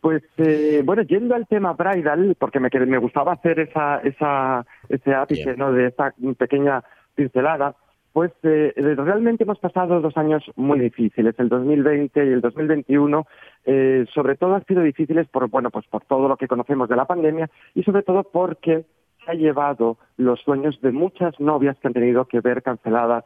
[0.00, 5.14] Pues, eh, bueno, yendo al tema bridal, porque me, me gustaba hacer esa, esa, ese
[5.14, 5.56] ápice.
[5.56, 6.82] ¿no?, de esta pequeña
[7.14, 7.74] pincelada,
[8.12, 13.26] pues eh, realmente hemos pasado dos años muy difíciles, el 2020 y el 2021,
[13.64, 16.96] eh, sobre todo han sido difíciles por, bueno, pues por todo lo que conocemos de
[16.96, 18.84] la pandemia y sobre todo porque
[19.24, 23.24] se ha llevado los sueños de muchas novias que han tenido que ver canceladas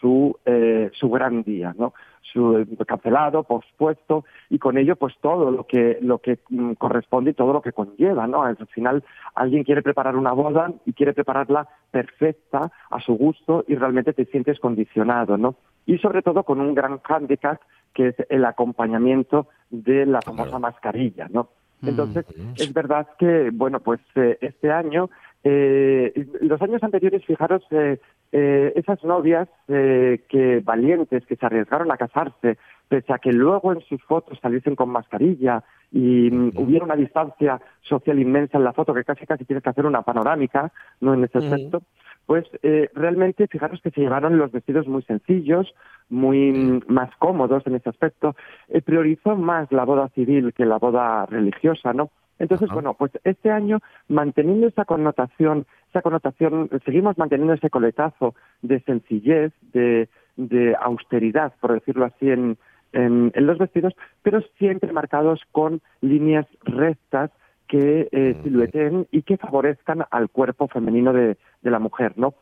[0.00, 1.92] su, eh, su gran día, ¿no?
[2.22, 7.30] Su eh, cancelado, pospuesto, y con ello, pues todo lo que, lo que mm, corresponde
[7.30, 8.42] y todo lo que conlleva, ¿no?
[8.42, 9.02] Al final,
[9.34, 14.26] alguien quiere preparar una boda y quiere prepararla perfecta, a su gusto, y realmente te
[14.26, 15.56] sientes condicionado, ¿no?
[15.86, 17.60] Y sobre todo con un gran hándicap,
[17.94, 21.48] que es el acompañamiento de la famosa mascarilla, ¿no?
[21.82, 25.08] Entonces, es verdad que, bueno, pues eh, este año,
[25.42, 27.98] eh, los años anteriores, fijaros, eh,
[28.32, 33.72] eh, esas novias eh, que valientes, que se arriesgaron a casarse, pese a que luego
[33.72, 38.72] en sus fotos saliesen con mascarilla y mm, hubiera una distancia social inmensa en la
[38.72, 41.82] foto que casi casi tienes que hacer una panorámica, no en ese aspecto,
[42.26, 45.74] pues eh, realmente fijaros que se llevaron los vestidos muy sencillos,
[46.08, 48.36] muy mm, más cómodos en ese aspecto,
[48.68, 52.10] eh, priorizó más la boda civil que la boda religiosa, ¿no?
[52.40, 58.80] Entonces, bueno, pues este año, manteniendo esa connotación, esa connotación, seguimos manteniendo ese coletazo de
[58.80, 62.56] sencillez, de, de austeridad, por decirlo así, en,
[62.92, 67.30] en, en los vestidos, pero siempre marcados con líneas rectas
[67.68, 72.34] que eh, silueten y que favorezcan al cuerpo femenino de, de la mujer, ¿no?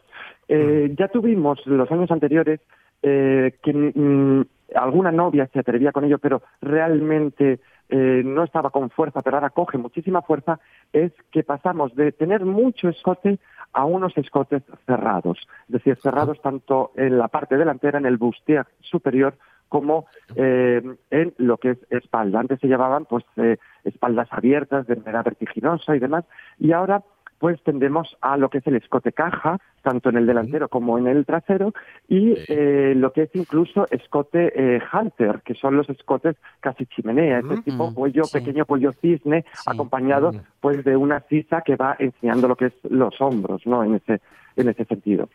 [0.49, 2.61] Eh, ya tuvimos los años anteriores
[3.03, 4.43] eh, que mm,
[4.75, 9.51] alguna novia se atrevía con ello, pero realmente eh, no estaba con fuerza, pero ahora
[9.51, 10.61] coge muchísima fuerza,
[10.93, 13.39] es que pasamos de tener mucho escote
[13.73, 18.67] a unos escotes cerrados, es decir, cerrados tanto en la parte delantera, en el bustier
[18.81, 19.35] superior,
[19.69, 22.41] como eh, en lo que es espalda.
[22.41, 26.25] Antes se llamaban pues eh, espaldas abiertas de manera vertiginosa y demás,
[26.59, 27.03] y ahora
[27.39, 31.07] pues tendemos a lo que es el escote caja, tanto en el delantero como en
[31.07, 31.73] el trasero,
[32.09, 37.39] y eh, lo que es incluso escote eh, halter, que son los escotes casi chimenea,
[37.41, 38.39] este tipo cuello, sí.
[38.39, 43.21] pequeño cuello cisne, acompañado pues de una sisa que va enseñando lo que es los
[43.21, 43.85] hombros, ¿no?
[43.85, 44.21] En ese,
[44.57, 45.29] en ese sentido.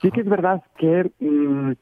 [0.00, 1.72] Sí que es verdad que, mm,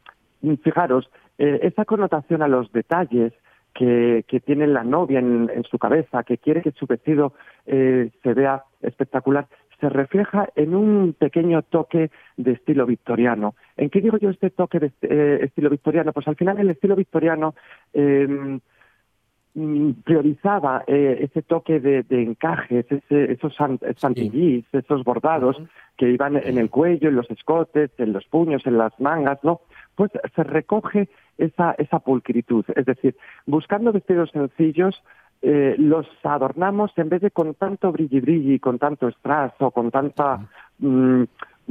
[0.62, 3.33] fijaros, eh, esa connotación a los detalles
[3.74, 7.35] que, que tiene la novia en, en su cabeza, que quiere que su vestido
[7.66, 9.46] eh, se vea espectacular,
[9.80, 13.54] se refleja en un pequeño toque de estilo victoriano.
[13.76, 16.12] ¿En qué digo yo este toque de eh, estilo victoriano?
[16.12, 17.54] Pues al final el estilo victoriano
[17.94, 18.59] eh,
[19.54, 25.56] mm, priorizaba eh, ese toque de, de encajes, ese, esos san- santillís, esos bordados
[25.96, 29.61] que iban en el cuello, en los escotes, en los puños, en las mangas, ¿no?
[29.94, 31.09] Pues se recoge
[31.40, 32.64] esa, esa pulcritud.
[32.76, 35.03] Es decir, buscando vestidos sencillos,
[35.42, 39.90] eh, los adornamos en vez de con tanto brilli brilli, con tanto strass o con
[39.90, 40.38] tanta,
[40.79, 41.22] mm,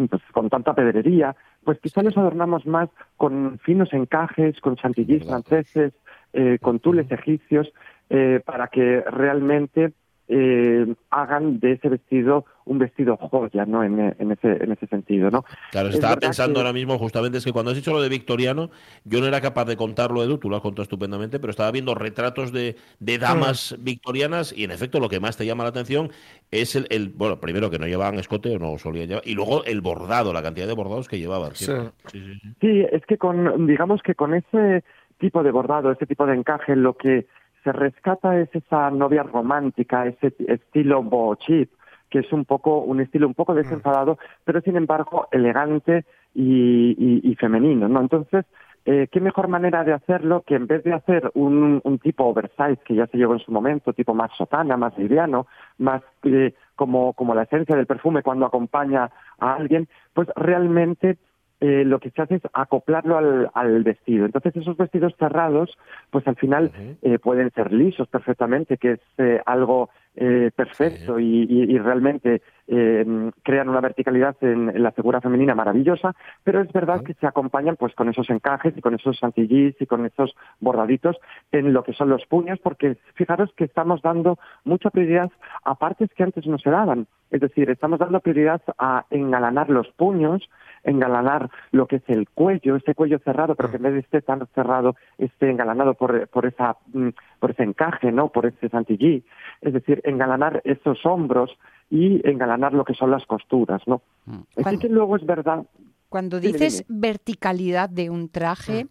[0.09, 5.93] pues, con tanta pedrería, pues quizá los adornamos más con finos encajes, con chantillís franceses,
[6.33, 7.71] eh, con tules egipcios,
[8.09, 9.93] eh, para que realmente
[10.29, 13.83] eh, hagan de ese vestido un vestido joya, ¿no?
[13.83, 15.43] En, en ese, en ese sentido, ¿no?
[15.71, 18.09] Claro, Es estaba pensando que- ahora mismo justamente es que cuando has dicho lo de
[18.09, 18.69] victoriano,
[19.05, 21.95] yo no era capaz de contarlo, Edu, tú lo has contado estupendamente, pero estaba viendo
[21.95, 26.11] retratos de, de damas victorianas y en efecto lo que más te llama la atención
[26.51, 29.63] es el, el- bueno, primero que no llevaban escote o no solían llevar, y luego
[29.65, 31.55] el bordado, la cantidad de bordados que llevaban.
[31.55, 31.65] Sí.
[31.65, 31.89] siempre.
[32.11, 32.49] Sí, sí, sí.
[32.61, 34.83] Sí, es que con, digamos que con ese
[35.17, 37.25] tipo de bordado, ese tipo de encaje, lo que
[37.63, 41.71] se rescata es esa novia romántica, ese estilo bochip,
[42.09, 47.21] que es un poco, un estilo un poco desenfadado, pero sin embargo elegante y, y-
[47.31, 48.01] y femenino, ¿no?
[48.01, 48.45] Entonces,
[48.85, 52.77] eh, qué mejor manera de hacerlo que en vez de hacer un, un tipo oversize
[52.85, 57.13] que ya se llevó en su momento, tipo más sotana, más liviano, más eh, como,
[57.13, 61.17] como la esencia del perfume cuando acompaña a alguien, pues realmente
[61.61, 64.25] eh, lo que se hace es acoplarlo al, al vestido.
[64.25, 65.77] Entonces esos vestidos cerrados,
[66.09, 71.43] pues al final eh, pueden ser lisos perfectamente, que es eh, algo eh, perfecto y,
[71.49, 76.71] y- y realmente eh, crean una verticalidad en, en la figura femenina maravillosa, pero es
[76.73, 80.35] verdad que se acompañan pues con esos encajes y con esos santillís y con esos
[80.59, 81.17] bordaditos
[81.51, 85.31] en lo que son los puños, porque fijaros que estamos dando mucha prioridad
[85.63, 87.07] a partes que antes no se daban.
[87.31, 90.49] Es decir, estamos dando prioridad a engalanar los puños,
[90.89, 94.21] engalanar lo que es el cuello, ese cuello cerrado, pero que en vez de esté
[94.21, 98.29] tan cerrado, esté engalanado por, por, esa, mm, por ese encaje, ¿no?
[98.29, 99.23] por ese santillí.
[99.61, 101.57] Es decir, engalanar esos hombros
[101.89, 103.81] y engalanar lo que son las costuras.
[103.87, 104.01] ¿no?
[104.27, 105.65] Así Cuando- que luego es verdad.
[106.09, 107.01] Cuando Dime, dices dime.
[107.01, 108.87] verticalidad de un traje,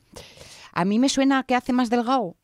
[0.73, 2.35] a mí me suena que hace más delgado.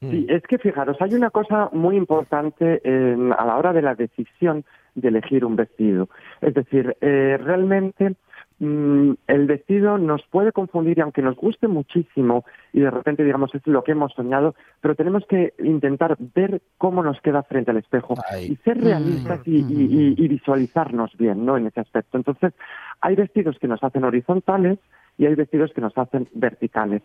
[0.00, 3.94] Sí, es que fijaros, hay una cosa muy importante en- a la hora de la
[3.94, 4.64] decisión
[4.96, 6.08] de elegir un vestido.
[6.40, 8.16] Es decir, eh, realmente
[8.64, 13.54] mm, el vestido nos puede confundir y aunque nos guste muchísimo y de repente digamos
[13.54, 17.78] es lo que hemos soñado, pero tenemos que intentar ver cómo nos queda frente al
[17.78, 18.52] espejo Ay.
[18.52, 21.56] y ser realistas y, y- y- y visualizarnos bien, ¿no?
[21.56, 22.16] En ese aspecto.
[22.16, 22.54] Entonces,
[23.00, 24.78] hay vestidos que nos hacen horizontales
[25.18, 27.02] y hay vestidos que nos hacen verticales.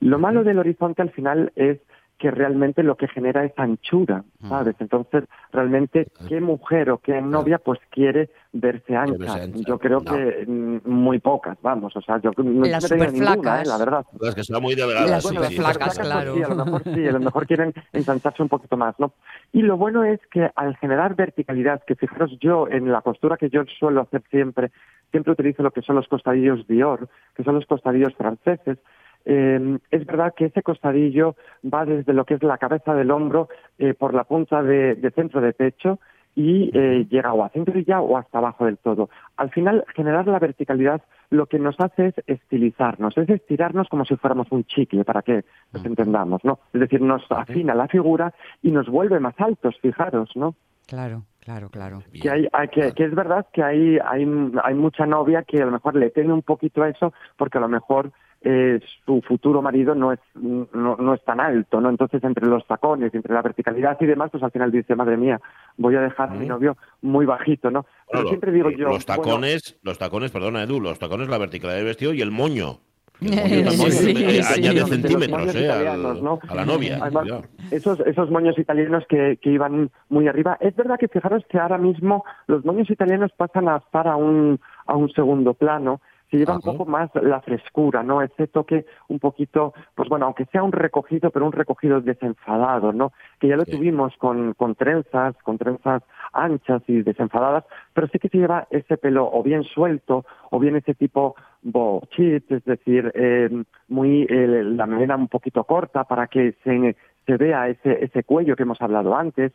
[0.00, 1.78] Lo malo del horizonte al final es
[2.20, 4.76] que realmente lo que genera es anchura, ¿sabes?
[4.78, 9.46] Entonces, realmente, ¿qué mujer o qué novia pues quiere verse ancha?
[9.66, 10.12] Yo creo No.
[10.12, 13.62] que mm, muy pocas, vamos, o sea, yo no Las he tenido ninguna.
[13.62, 13.64] ¿eh?
[13.64, 14.04] la verdad.
[14.20, 15.08] Las que son muy delgadas.
[15.10, 15.56] Las Bueno, sí.
[15.56, 16.34] claro.
[16.34, 19.14] Sí, a lo mejor sí, a lo mejor quieren ensancharse un poquito más, ¿no?
[19.52, 23.48] Y lo bueno es que al generar verticalidad, que fijaros yo en la costura que
[23.48, 24.72] yo suelo hacer siempre,
[25.10, 28.76] siempre utilizo lo que son los costadillos Dior, que son los costadillos franceses,
[29.24, 33.48] eh, es verdad que ese costadillo va desde lo que es la cabeza del hombro
[33.78, 35.98] eh, por la punta de, de centro de pecho
[36.36, 39.10] y eh, llega o a cinturilla o hasta abajo del todo.
[39.36, 44.16] Al final, generar la verticalidad lo que nos hace es estilizarnos, es estirarnos como si
[44.16, 46.60] fuéramos un chicle, para que nos entendamos, ¿no?
[46.72, 50.54] Es decir, nos afina la figura y nos vuelve más altos, fijaros, ¿no?
[50.86, 51.98] Claro, claro, claro.
[52.12, 52.22] Bien.
[52.22, 54.24] Que, hay, hay- que, que es verdad que hay, hay,
[54.62, 57.60] hay mucha novia que a lo mejor le teme un poquito a eso porque a
[57.60, 61.90] lo mejor eh, su futuro marido no es, no, no es tan alto, ¿no?
[61.90, 65.40] Entonces, entre los tacones, entre la verticalidad y demás, pues al final dice, madre mía,
[65.76, 67.82] voy a dejar a mi novio muy bajito, ¿no?
[67.82, 68.88] Pero Bueno, siempre digo yo...
[68.88, 72.30] los bueno, tacones, los tacones, perdona Edu, los tacones, la verticalidad del vestido y el
[72.30, 72.78] moño.
[73.20, 74.60] Que el moño también Sí, eh, sí.
[74.66, 76.38] añade centímetros eh, al- italianos, ¿no?
[76.48, 76.98] a la novia.
[77.02, 77.28] Además,
[77.70, 80.56] esos, esos moños italianos que, que iban muy arriba.
[80.60, 84.58] Es verdad que fijaros que ahora mismo los moños italianos pasan a estar a un,
[84.86, 86.00] a un segundo plano.
[86.30, 88.22] Se lleva un poco más la frescura, ¿no?
[88.22, 93.12] Ese toque un poquito, pues bueno, aunque sea un recogido, pero un recogido desenfadado, ¿no?
[93.40, 93.72] Que ya lo Sí.
[93.72, 98.96] tuvimos con, con trenzas, con trenzas anchas y desenfadadas, pero sí que se lleva ese
[98.96, 103.50] pelo o bien suelto o bien ese tipo bochit, es decir, eh,
[103.88, 108.54] muy eh, la melena un poquito corta para que se, se vea ese, ese cuello
[108.54, 109.52] que hemos hablado antes.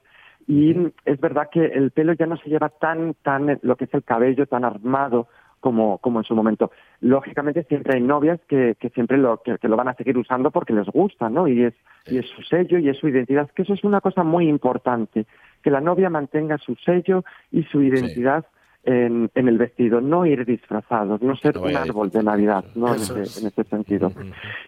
[0.48, 3.94] Y es verdad que el pelo ya no se lleva tan, tan, lo que es
[3.94, 5.28] el cabello tan armado
[5.66, 6.70] como, como en su momento.
[7.02, 10.52] Lógicamente siempre hay novias que, que siempre lo, que, que lo van a seguir usando
[10.52, 11.48] porque les gusta, ¿no?
[11.48, 11.74] Y es,
[12.06, 15.26] y es su sello y es su identidad, que eso es una cosa muy importante,
[15.64, 18.46] que la novia mantenga su sello y su identidad
[18.84, 22.90] en, en el vestido, no ir disfrazados, no ser No un árbol de Navidad, ¿no?
[22.94, 23.42] En ese, es.
[23.42, 24.12] en ese sentido.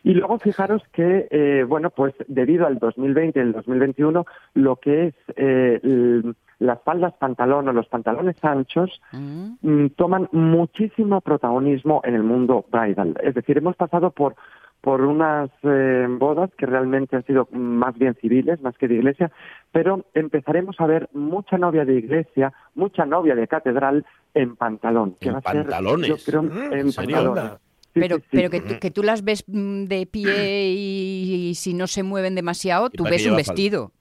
[0.03, 5.10] Y luego fijaros que, eh, bueno, pues debido al 2020 y el 2021, lo que
[5.10, 6.23] es eh,
[6.60, 9.52] las faldas pantalón o los pantalones anchos Mm.
[9.62, 13.15] mm, toman muchísimo protagonismo en el mundo bridal.
[13.24, 14.36] Es decir, hemos pasado por
[14.80, 19.32] por unas eh, bodas que realmente han sido más bien civiles, más que de iglesia,
[19.72, 25.15] pero empezaremos a ver mucha novia de iglesia, mucha novia de catedral en pantalón.
[25.20, 26.08] Que ¿En va a ser, pantalones?
[26.08, 27.52] yo creo, Mm, en pantalones.
[27.93, 28.28] Sí, Pero, sí, sí.
[28.32, 32.36] pero que, tú, que tú las ves de pie y, y si no se mueven
[32.36, 33.91] demasiado, ¿Y tú ves un vestido.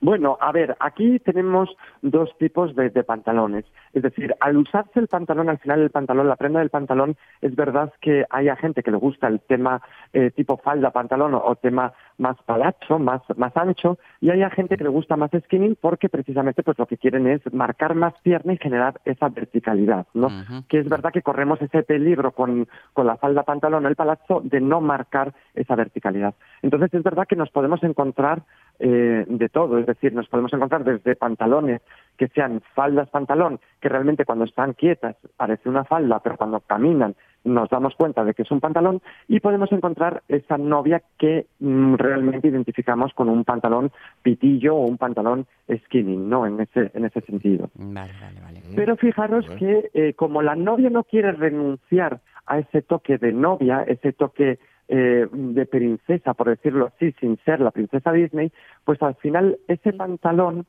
[0.00, 1.68] Bueno, a ver, aquí tenemos
[2.02, 3.64] dos tipos de, de pantalones.
[3.92, 7.54] Es decir, al usarse el pantalón, al final el pantalón, la prenda del pantalón, es
[7.54, 11.42] verdad que hay a gente que le gusta el tema eh, tipo falda, pantalón o,
[11.44, 15.30] o tema más palacho, más, más ancho, y hay a gente que le gusta más
[15.44, 20.06] skinny porque precisamente pues lo que quieren es marcar más pierna y generar esa verticalidad,
[20.14, 20.28] ¿no?
[20.68, 24.42] Que es verdad que corremos ese peligro con, con la falda pantalón o el palazzo
[24.44, 26.34] de no marcar esa verticalidad.
[26.62, 28.42] Entonces es verdad que nos podemos encontrar
[28.80, 31.82] eh, de todo, es decir, nos podemos encontrar desde pantalones
[32.16, 37.14] que sean faldas pantalón, que realmente cuando están quietas parece una falda, pero cuando caminan
[37.44, 41.94] nos damos cuenta de que es un pantalón, y podemos encontrar esa novia que mm,
[41.94, 43.90] realmente identificamos con un pantalón
[44.22, 45.46] pitillo o un pantalón
[45.86, 46.46] skinny, ¿no?
[46.46, 47.70] En ese, en ese sentido.
[47.74, 48.60] Vale, vale, vale.
[48.76, 49.58] Pero fijaros Bueno.
[49.58, 54.58] que eh, como la novia no quiere renunciar a ese toque de novia, ese toque
[54.90, 58.52] eh, de princesa, por decirlo así, sin ser la princesa Disney,
[58.84, 60.66] pues al final ese pantalón,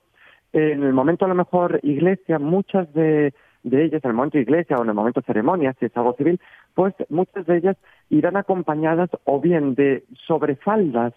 [0.54, 4.38] eh, en el momento a lo mejor iglesia, muchas de, de ellas, en el momento
[4.38, 6.40] iglesia o en el momento ceremonia, si es algo civil,
[6.76, 7.78] pues muchas de ellas
[8.10, 11.14] irán acompañadas o bien de sobrefaldas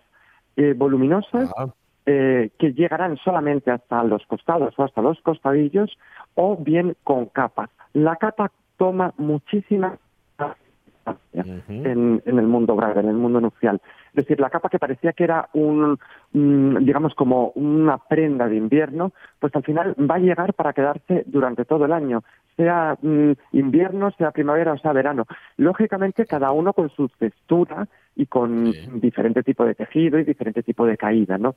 [0.57, 1.67] eh, voluminosas Ah,
[2.07, 5.97] eh, que llegarán solamente hasta los costados o hasta los costadillos
[6.35, 7.71] o bien con capas.
[7.95, 9.97] La capa toma muchísima
[11.33, 13.81] en, en el mundo grave, en el mundo nupcial.
[14.14, 15.99] Es decir, la capa que parecía que era un,
[16.33, 21.25] mm, digamos, como una prenda de invierno, pues al final va a llegar para quedarse
[21.27, 22.23] durante todo el año,
[22.57, 25.27] sea mm, invierno, sea primavera o sea verano.
[25.57, 30.87] Lógicamente, cada uno con su textura y con diferente tipo de tejido y diferente tipo
[30.87, 31.57] de caída, ¿no?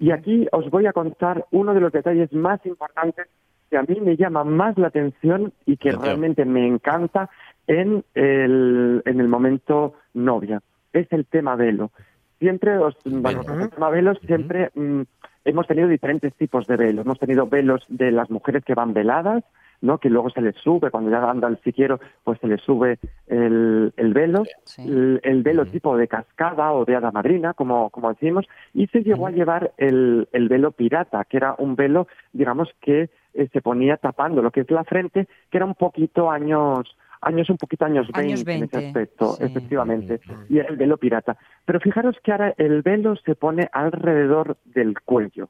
[0.00, 3.28] Y aquí os voy a contar uno de los detalles más importantes
[3.70, 7.28] que a mí me llama más la atención y que realmente me encanta
[7.68, 10.60] en el, en el momento novia.
[10.92, 11.92] Es el tema velo.
[12.40, 13.64] Siempre os, bueno, Velo.
[13.64, 15.02] el tema velos siempre mm,
[15.44, 17.04] hemos tenido diferentes tipos de velos.
[17.04, 19.44] Hemos tenido velos de las mujeres que van veladas,
[19.80, 19.98] ¿no?
[19.98, 23.92] que luego se les sube, cuando ya anda el siquiero, pues se les sube el,
[23.96, 24.82] el velo Sí.
[24.82, 29.02] el, el velo tipo de cascada o de hada madrina, como, como decimos, y se
[29.02, 33.60] llegó a llevar el, el velo pirata, que era un velo, digamos, que eh, se
[33.62, 37.84] ponía tapando lo que es la frente, que era un poquito años años un poquito
[37.84, 39.44] años 20, Años en 20, ese aspecto, sí.
[39.44, 41.36] efectivamente, y era el velo pirata.
[41.64, 45.48] Pero fijaros que ahora el velo se pone alrededor del cuello.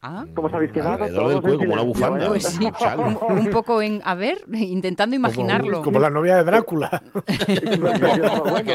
[0.00, 0.94] Ah, ¿Cómo sabéis que va?
[0.94, 2.28] Alrededor del cuello, como una bufanda.
[2.28, 2.68] pues sí,
[3.28, 5.78] Un poco en, a ver, intentando imaginarlo.
[5.78, 7.02] Como, como la novia de Drácula.
[8.58, 8.72] Que.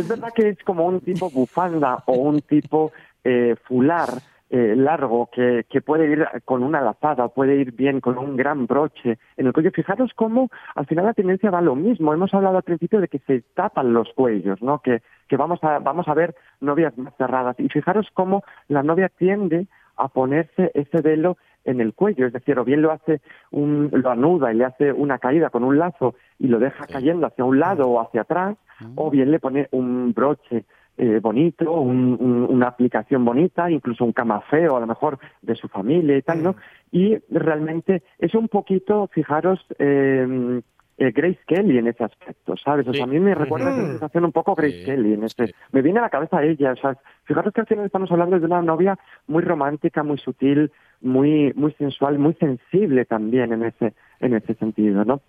[0.00, 4.10] Es verdad que es como un tipo bufanda o un tipo eh, fular
[4.54, 8.68] eh, largo que, que puede ir con una lazada, puede ir bien con un gran
[8.68, 9.72] broche en el cuello.
[9.72, 12.14] Fijaros cómo al final la tendencia va a lo mismo.
[12.14, 14.78] Hemos hablado al principio de que se tapan los cuellos, ¿no?
[14.78, 17.58] Que, que vamos a vamos a ver novias más cerradas.
[17.58, 22.56] Y fijaros cómo la novia tiende a ponerse ese velo en el cuello, es decir,
[22.56, 26.14] o bien lo hace un, lo anuda y le hace una caída con un lazo
[26.38, 28.56] y lo deja cayendo hacia un lado o hacia atrás,
[28.94, 30.64] o bien le pone un broche
[30.96, 35.68] eh, bonito, un- un- una aplicación bonita, incluso un camafeo a lo mejor de su
[35.68, 36.56] familia y tal, ¿no?
[36.92, 40.60] Y realmente es un poquito, fijaros, eh,
[40.98, 42.86] eh, Grace Kelly en ese aspecto, ¿sabes?
[42.86, 45.46] O sea, a mí me recuerda esa sensación un poco Grace Sí, Kelly en ese...
[45.46, 45.54] sí.
[45.72, 48.46] Me viene a la cabeza ella, o sea, fijaros que al final estamos hablando de
[48.46, 50.70] una novia muy romántica, muy sutil,
[51.00, 55.20] muy muy sensual, muy sensible también en ese en ese sentido, ¿no?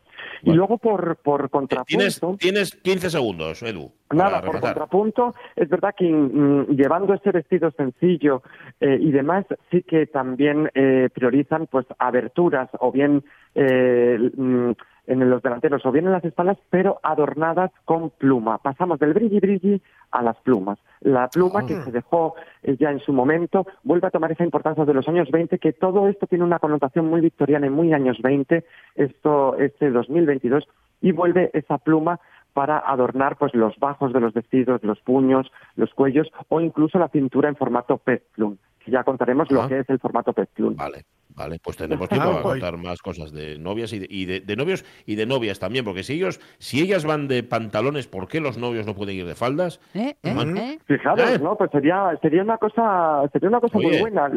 [0.44, 1.86] Y luego por por contrapunto...
[1.86, 3.92] Tienes, tienes 15 segundos, Edu.
[4.12, 8.44] Nada, por contrapunto, es verdad que mm, llevando ese vestido sencillo
[8.80, 13.24] eh, y demás, sí que también eh, priorizan pues aberturas o bien
[13.56, 14.72] eh, mm,
[15.08, 18.58] en los delanteros o bien en las espaldas, pero adornadas con pluma.
[18.58, 19.82] Pasamos del brilli brilli
[20.12, 20.80] a las plumas.
[21.02, 24.86] La pluma que se dejó eh, ya en su momento vuelve a tomar esa importancia
[24.86, 28.18] de los años 20, que todo esto tiene una connotación muy victoriana y muy años
[28.22, 30.68] 20, esto este 2022,
[31.02, 32.20] y vuelve esa pluma
[32.54, 37.10] para adornar pues los bajos de los vestidos, los puños, los cuellos o incluso la
[37.10, 38.56] cintura en formato peplum.
[38.88, 39.68] Ya contaremos lo Ah.
[39.68, 40.76] que es el formato peplum.
[40.76, 44.26] Vale, vale, pues tenemos tiempo Ah, para contar más cosas de novias y de, y
[44.26, 48.08] de- de novios y de novias también, porque si ellos, si ellas van de pantalones,
[48.08, 49.80] ¿por qué los novios no pueden ir de faldas?
[49.94, 50.16] ¿Eh?
[50.24, 50.34] ¿Eh?
[50.34, 50.58] Ujú.
[50.58, 50.80] ¿Eh?
[50.86, 51.40] Fijaros, ¿Eh?
[51.40, 51.58] ¿no?
[51.58, 54.02] Pues sería sería una cosa sería una cosa muy Oye.
[54.02, 54.30] buena,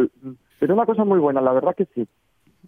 [0.59, 2.07] sería una cosa muy buena, la verdad que sí.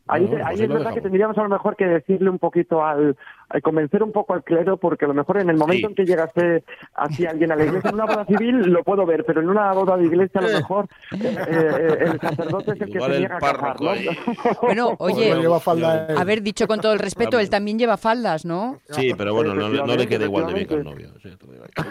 [0.08, 3.16] Ahí, pues ahí es verdad que tendríamos a lo mejor que decirle un poquito al,
[3.48, 5.92] a convencer un poco al clero, porque a lo mejor en el momento Sí.
[5.92, 9.24] en que llegase así alguien a la iglesia en una boda civil lo puedo ver,
[9.24, 12.92] pero en una boda de iglesia a lo mejor eh, eh, el sacerdote es el
[12.92, 13.90] que se el niega a casar, ¿no?
[14.62, 16.16] Bueno, Porque oye, él.
[16.18, 18.80] haber dicho con todo el respeto, él también lleva faldas, ¿no?
[18.90, 21.82] Sí, pero bueno, no, le- no le queda igual de bien que al Efectivamente.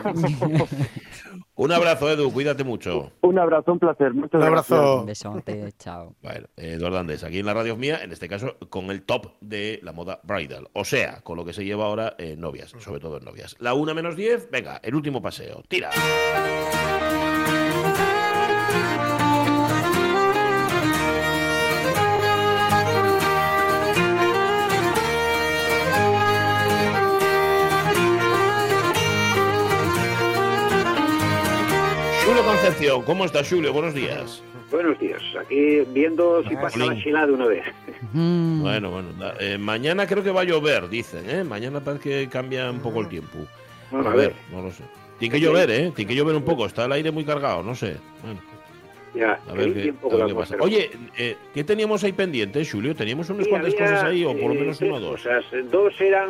[0.44, 0.66] novio.
[0.68, 0.80] sí.
[1.62, 3.12] Un abrazo, Edu, cuídate mucho.
[3.20, 4.14] Un abrazo, un placer.
[4.14, 4.72] Muchas Un gracias.
[4.72, 5.00] abrazo.
[5.02, 6.16] Un besote, chao.
[6.22, 9.82] Bueno, Eduardo Andés, aquí en la radio mía, en este caso con el top de
[9.84, 13.18] la moda bridal, o sea, con lo que se lleva ahora en novias, sobre todo
[13.18, 13.58] en novias.
[13.60, 15.90] La una menos 10, venga, el último paseo, tira.
[33.06, 33.74] ¿Cómo estás, Julio?
[33.74, 34.44] Buenos días.
[34.72, 35.22] Buenos días.
[35.40, 37.64] Aquí viendo si pasa la chila de una vez.
[38.14, 38.62] Mm.
[38.62, 39.10] Bueno, bueno,
[39.40, 41.44] eh, mañana creo que va a llover, dicen, ¿eh?
[41.44, 43.40] Mañana parece que cambia un poco el tiempo.
[43.90, 44.84] Bueno, a ver, no lo sé.
[45.18, 45.92] Tiene que llover, ¿eh?
[45.96, 47.98] Tiene que llover un poco, está el aire muy cargado, no sé.
[48.22, 48.40] Bueno,
[49.16, 50.56] Ya, a ver qué, a ver qué pasa.
[50.60, 52.96] Oye, eh, ¿qué teníamos ahí pendiente, Julio?
[52.96, 55.12] Teníamos unas Sí, cuantas cosas ahí, o por lo eh, menos una o dos.
[55.24, 55.44] cosas.
[55.72, 56.30] Dos eran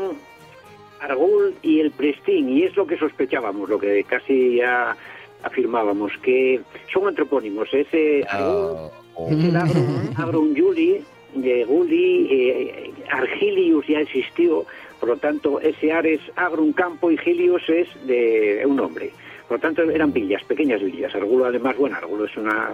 [1.02, 4.96] Argul y el Prestín, y es lo que sospechábamos, lo que casi ya
[5.44, 6.62] afirmábamos, que
[6.94, 7.74] son antropónimos.
[7.74, 9.86] Ese Ah, o- es el Agrum,
[10.18, 11.02] Agrum Juli,
[11.36, 14.66] de Guli, eh, Argilius ya existió,
[15.00, 19.12] por lo tanto, ese Ares Agrum Campo y Gilius es de un hombre.
[19.48, 21.14] Por lo tanto, eran villas, pequeñas villas.
[21.16, 22.70] Argulo, además, bueno, Argulo es, una,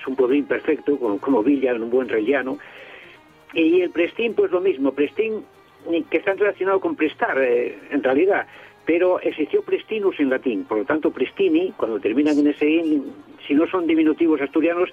[0.00, 2.58] es un pueblo imperfecto, como, como villa en un buen rellano.
[3.52, 4.92] Y el Prestín, pues lo mismo.
[4.92, 5.44] Prestín,
[5.90, 8.46] eh, que está relacionado con prestar, eh, en realidad.
[8.86, 10.64] Pero existió Prestinus en latín.
[10.64, 13.04] Por lo tanto, Prestini, cuando terminan en ese in,
[13.46, 14.90] si no son diminutivos asturianos,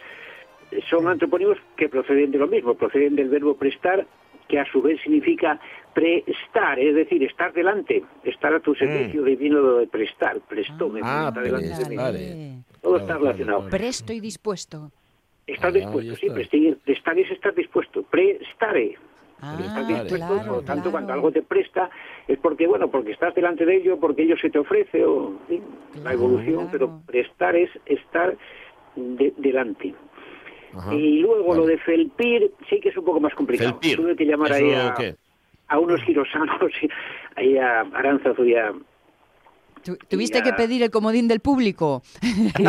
[0.89, 2.73] son antropónimos que proceden de lo mismo.
[2.75, 4.07] Proceden del verbo prestar,
[4.47, 5.59] que a su vez significa
[5.93, 10.39] prestar, es decir, estar delante, estar a tu servicio divino de prestar.
[10.41, 11.95] Prestóme, Ah, está delante de.
[11.95, 12.53] Vale.
[12.81, 13.69] Todo está relacionado.
[13.69, 14.91] Presto y dispuesto.
[15.47, 16.27] Estar Ah, dispuesto, sí,
[16.83, 18.03] prestar es estar dispuesto.
[18.03, 18.95] Prestare,
[19.41, 19.87] Ah, estás Vale.
[19.87, 20.91] dispuesto, claro, por lo tanto, claro.
[20.91, 21.89] cuando algo te presta
[22.27, 25.39] es porque, bueno, porque estás delante de ello, porque ello se te ofrece, o en
[25.47, 25.63] fin,
[25.95, 26.71] la Claro, evolución, claro.
[26.71, 28.37] pero prestar es estar
[28.95, 29.95] de- delante.
[30.77, 30.93] Ajá.
[30.93, 33.71] Y luego lo de felpir sí que es un poco más complicado.
[33.71, 33.97] Felpir.
[33.97, 34.63] Tuve que llamar ¿Eso
[34.99, 35.15] ahí
[35.67, 36.71] a, unos girosanos,
[37.35, 38.71] ahí a Aranzazu y a...
[39.83, 40.43] Tu- ¿Tuviste Ya.
[40.43, 42.03] que pedir el comodín del público?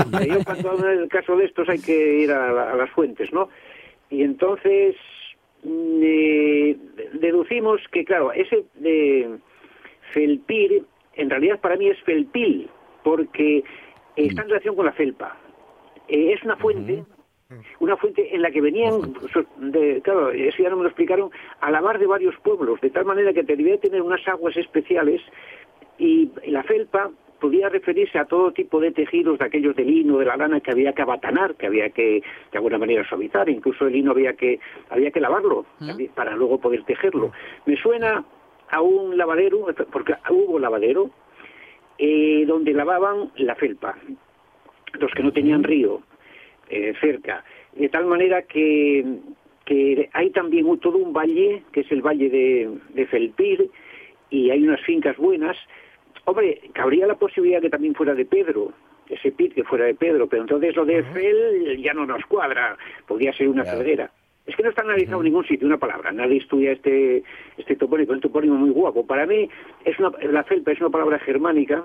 [0.02, 2.76] Hombre, Yo cuando hablo en el caso de estos hay que ir a, la- a
[2.76, 3.48] las fuentes, ¿no?
[4.08, 4.96] Y entonces
[5.64, 6.76] eh,
[7.14, 9.38] deducimos que, claro, ese de
[10.12, 10.84] felpir,
[11.14, 12.68] en realidad para mí es felpil,
[13.02, 13.64] porque
[14.16, 15.36] está en relación con la felpa.
[16.08, 17.04] Eh, es una fuente,
[17.80, 19.14] una fuente en la que venían,
[19.58, 23.04] de, claro, eso ya no me lo explicaron, a lavar de varios pueblos, de tal
[23.04, 25.20] manera que te debía tener unas aguas especiales
[25.98, 27.10] y la felpa
[27.42, 30.70] podía referirse a todo tipo de tejidos de aquellos de lino, de la lana que
[30.70, 32.22] había que abatanar, que había que
[32.52, 36.58] de alguna manera suavizar, incluso el lino había que había que lavarlo también para luego
[36.60, 37.32] poder tejerlo.
[37.66, 38.24] Me suena
[38.70, 41.10] a un lavadero, porque hubo lavadero
[41.98, 43.96] eh, donde lavaban la felpa,
[45.00, 46.00] los que no tenían río
[46.70, 49.04] eh, cerca, de tal manera que,
[49.64, 53.68] que hay también un- todo un valle, que es el valle de, de Felpir,
[54.30, 55.56] y hay unas fincas buenas.
[56.24, 58.72] Hombre, cabría la posibilidad que también fuera de Pedro,
[59.08, 62.76] ese pit que fuera de Pedro, pero entonces lo de Fel ya no nos cuadra,
[63.06, 63.78] podría ser una Claro.
[63.78, 64.10] pedrera.
[64.46, 66.10] Es que no está analizado en ningún sitio una palabra.
[66.10, 67.22] Nadie estudia este
[67.56, 69.06] este topónimo, un topónimo muy guapo.
[69.06, 69.48] Para mí
[69.84, 71.84] es una, la felpa es una palabra germánica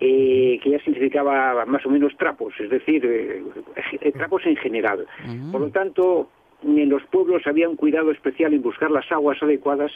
[0.00, 3.42] eh, que ya significaba más o menos trapos, es decir, eh,
[4.00, 5.06] eh, trapos en general.
[5.52, 6.30] Por lo tanto,
[6.64, 9.92] en los pueblos había un cuidado especial en buscar las aguas adecuadas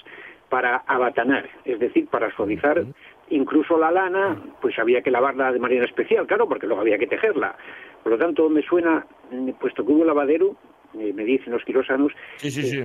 [0.50, 2.84] para abatanar, es decir, para suavizar.
[3.31, 7.07] Incluso la lana, pues había que lavarla de manera especial, claro, porque luego había que
[7.07, 7.57] tejerla.
[8.03, 10.57] Por lo tanto, me suena, mm, puesto que hubo lavadero,
[10.99, 12.83] eh, me dicen los quirósanos, Sí, sí, sí.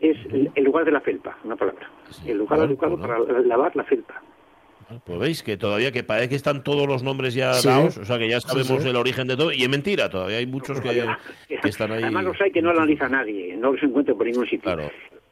[0.00, 0.16] es
[0.56, 1.88] el- lugar de la felpa, una palabra.
[2.26, 3.26] El lugar Claro, adecuado claro.
[3.26, 4.20] para lavar la felpa.
[5.06, 7.68] Pues veis que todavía que parece que están todos los nombres ya Sí.
[7.68, 8.88] dados, o sea que ya sabemos sí.
[8.88, 11.06] el origen de todo, y es mentira, todavía hay muchos que,
[11.48, 12.02] que están ahí.
[12.02, 14.60] Además los hay que no analiza nadie, no los encuentra por ningún sitio.
[14.62, 14.90] Claro.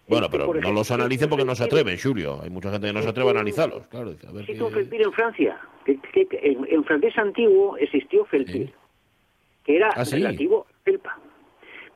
[0.09, 2.41] Bueno, pero no los analicen porque no se atreven, Julio.
[2.43, 4.11] Hay mucha gente que no se atreve a analizarlos, claro.
[4.29, 5.59] a ver Existe un qué- felpir en Francia.
[5.85, 8.75] Que, que- que en, en francés antiguo existió felpir, Sí.
[9.65, 10.17] que era Ah, sí.
[10.17, 11.19] relativo a felpa.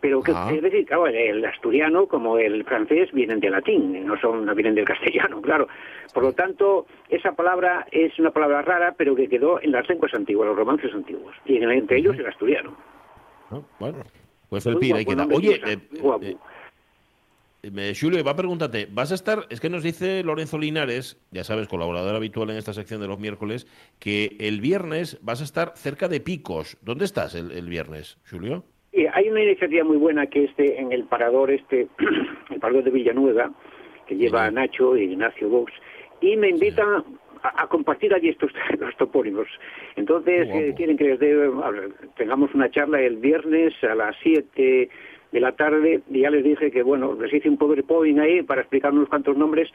[0.00, 0.50] Pero que, Ah.
[0.54, 4.74] es decir, claro, el asturiano como el francés vienen de latín, no son no vienen
[4.74, 5.68] del castellano, claro.
[6.14, 10.14] Por lo tanto, esa palabra es una palabra rara, pero que quedó en las lenguas
[10.14, 12.76] antiguas, los romances antiguos, y en- entre ellos el asturiano.
[13.50, 13.64] ¿no?
[13.78, 13.98] Bueno,
[14.48, 15.26] pues Felpir, ahí queda.
[15.32, 16.24] Oye, eh, guapo.
[17.76, 21.44] Eh, Julio, va a preguntarte, vas a estar, es que nos dice Lorenzo Linares, ya
[21.44, 23.66] sabes, colaborador habitual en esta sección de los miércoles,
[23.98, 26.78] que el viernes vas a estar cerca de Picos.
[26.82, 28.64] ¿Dónde estás el, el viernes, Julio?
[29.12, 31.88] Hay una iniciativa muy buena que este en el parador este
[32.50, 33.52] el parador de Villanueva
[34.06, 35.72] que lleva a Nacho y Ignacio Vox
[36.20, 37.04] y me invitan
[37.42, 39.48] a, a compartir allí estos los topónimos.
[39.96, 44.16] Entonces eh, quieren que les dé, a ver, tengamos una charla el viernes a las
[44.22, 44.88] 7
[45.36, 48.62] de la tarde y ya les dije que bueno les hice un PowerPoint ahí para
[48.62, 49.68] explicar unos cuantos nombres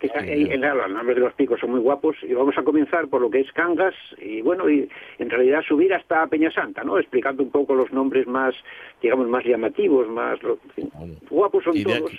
[0.00, 3.06] que eh, en- los nombres de los picos son muy guapos y vamos a comenzar
[3.06, 4.88] por lo que es Cangas y bueno y
[5.20, 8.56] en realidad subir hasta Peñasanta no explicando un poco los nombres más
[9.00, 11.14] digamos más llamativos más lo- en fin, Bueno.
[11.30, 12.18] guapos son todos aquí-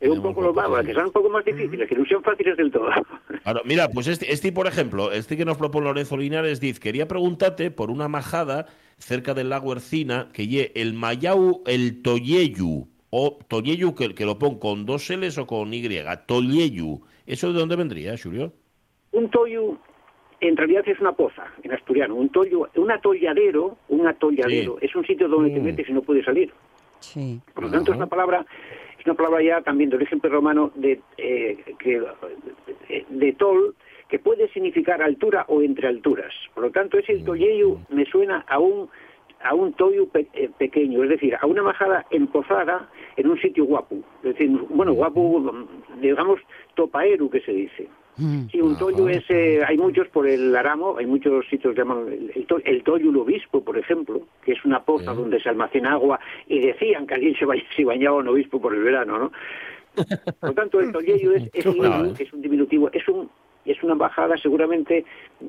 [0.00, 0.86] pero un poco los sí.
[0.86, 2.90] que son un poco más difíciles que no sean fáciles del todo
[3.44, 7.06] Claro, mira, pues este, este, por ejemplo, este que nos propone Lorenzo Linares, dice, quería
[7.06, 8.66] preguntarte por una majada
[8.98, 14.38] cerca del lago Ercina, que lle el Mayau, el Toyeyu, o Toyeyu, que, que lo
[14.38, 15.82] pon con dos L's o con Y,
[16.26, 17.00] Toyeyu.
[17.26, 18.52] ¿Eso de dónde vendría, Julio?
[19.12, 19.76] un toyu
[20.40, 24.86] en realidad es una poza en asturiano un toyo un atolladero un atolladero Sí.
[24.86, 25.64] es un sitio donde te Mm.
[25.64, 26.50] metes y no puedes salir
[27.00, 27.38] Sí.
[27.52, 28.46] Por lo tanto, es una palabra,
[28.98, 32.00] es una palabra ya también de origen prerromano de, eh, que,
[32.88, 33.74] eh, de tol,
[34.12, 36.34] que puede significar altura o entre alturas.
[36.52, 38.90] Por lo tanto, ese toyeyu me suena a un
[39.42, 43.64] a un toyu pe- eh, pequeño, es decir, a una majada empozada en un sitio
[43.64, 43.96] guapo.
[44.22, 45.22] Es decir, bueno, guapo,
[45.98, 46.40] digamos,
[46.74, 47.88] topaeru, que se dice.
[48.18, 48.48] Mm.
[48.50, 52.06] Sí, un toyo es, eh, hay muchos por el Aramo, hay muchos sitios que llaman
[52.08, 55.48] el, el, to- el toyo el obispo, por ejemplo, que es una poza donde se
[55.48, 59.18] almacena agua y decían que allí se, ba- se bañaba un obispo por el verano,
[59.18, 59.32] ¿no?
[60.40, 61.76] Por lo tanto, el toyeyo es, es, un,
[62.18, 63.28] es un diminutivo, es un
[63.64, 65.04] es una bajada seguramente,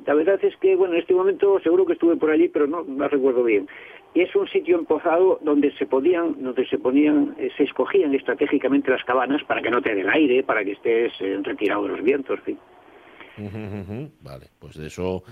[0.06, 2.84] la verdad es que, bueno, en este momento seguro que estuve por allí, pero no,
[2.84, 3.68] no recuerdo bien.
[4.16, 8.92] Y es un sitio empozado donde se podían, donde se ponían, eh, se escogían estratégicamente
[8.92, 12.04] las cabanas para que no te den aire, para que estés eh, retirado de los
[12.04, 14.12] vientos, en fin.
[14.22, 15.24] Vale, pues de eso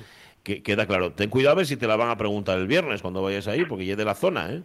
[0.43, 1.11] que- queda claro.
[1.13, 3.65] Ten cuidado a ver si te la van a preguntar el viernes cuando vayas ahí,
[3.65, 4.63] porque ya es de la zona, ¿eh?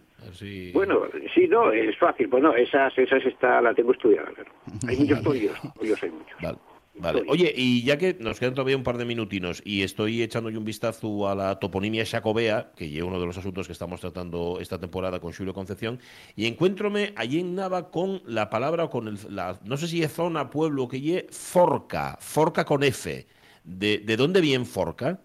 [0.73, 1.03] Bueno,
[1.35, 2.27] sí, no, es fácil.
[2.29, 4.31] Pues no, esas, esas está, la tengo estudiada.
[4.31, 4.51] claro.
[4.87, 6.41] Hay muchos toyos, toyos hay muchos.
[6.41, 6.57] Vale.
[6.99, 7.23] Vale.
[7.27, 10.59] Oye, y ya que nos quedan todavía un par de minutinos y estoy echando yo
[10.59, 14.57] un vistazo a la toponimia xacobea, que es uno de los asuntos que estamos tratando
[14.59, 15.99] esta temporada con Julio Concepción,
[16.35, 20.11] y encuéntrome allí en Nava con la palabra, con el, la, no sé si es
[20.11, 23.25] zona, pueblo, que ye Forca, Forca con F.
[23.63, 25.19] ¿De, de dónde viene Forca?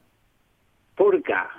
[0.97, 1.51] Forca.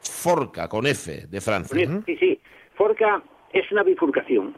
[0.00, 1.80] Forca con F, de Francia.
[1.80, 2.40] F, Sí, sí.
[2.74, 3.22] Forca
[3.52, 4.54] es una bifurcación.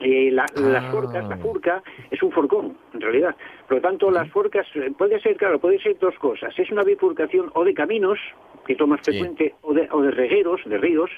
[0.00, 3.34] Eh, la- Las forcas, la furca es un forcón, en realidad.
[3.66, 6.56] Por lo tanto, las forcas eh, puede ser, claro, puede ser dos cosas.
[6.58, 8.18] Es una bifurcación o de caminos,
[8.66, 9.12] que es lo más Sí.
[9.12, 11.10] frecuente, o de, o de regueros, de ríos,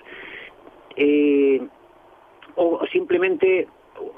[0.97, 1.61] eh,
[2.55, 3.66] o simplemente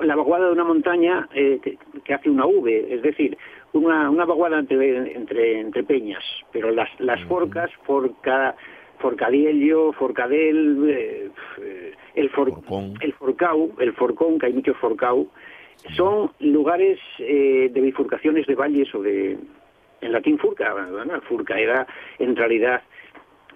[0.02, 3.36] la vaguada de una montaña eh, que, que hace una V, es decir,
[3.72, 6.22] una, una vaguada entre, entre, entre peñas.
[6.52, 8.54] Pero las, las forcas, forca,
[8.98, 11.30] Forcadiello, Forcadel, eh,
[11.62, 12.94] eh, el, for- Forcón.
[13.00, 15.28] el Forcau, el Forcón, que hay muchos Forcau,
[15.96, 19.38] son lugares eh, de bifurcaciones de valles o de...
[20.02, 21.86] En latín furca, bueno, furca era
[22.18, 22.82] en realidad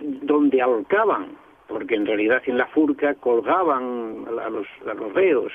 [0.01, 1.29] donde ahorcaban,
[1.69, 5.53] porque en realidad en la furca colgaban a los, a los reos.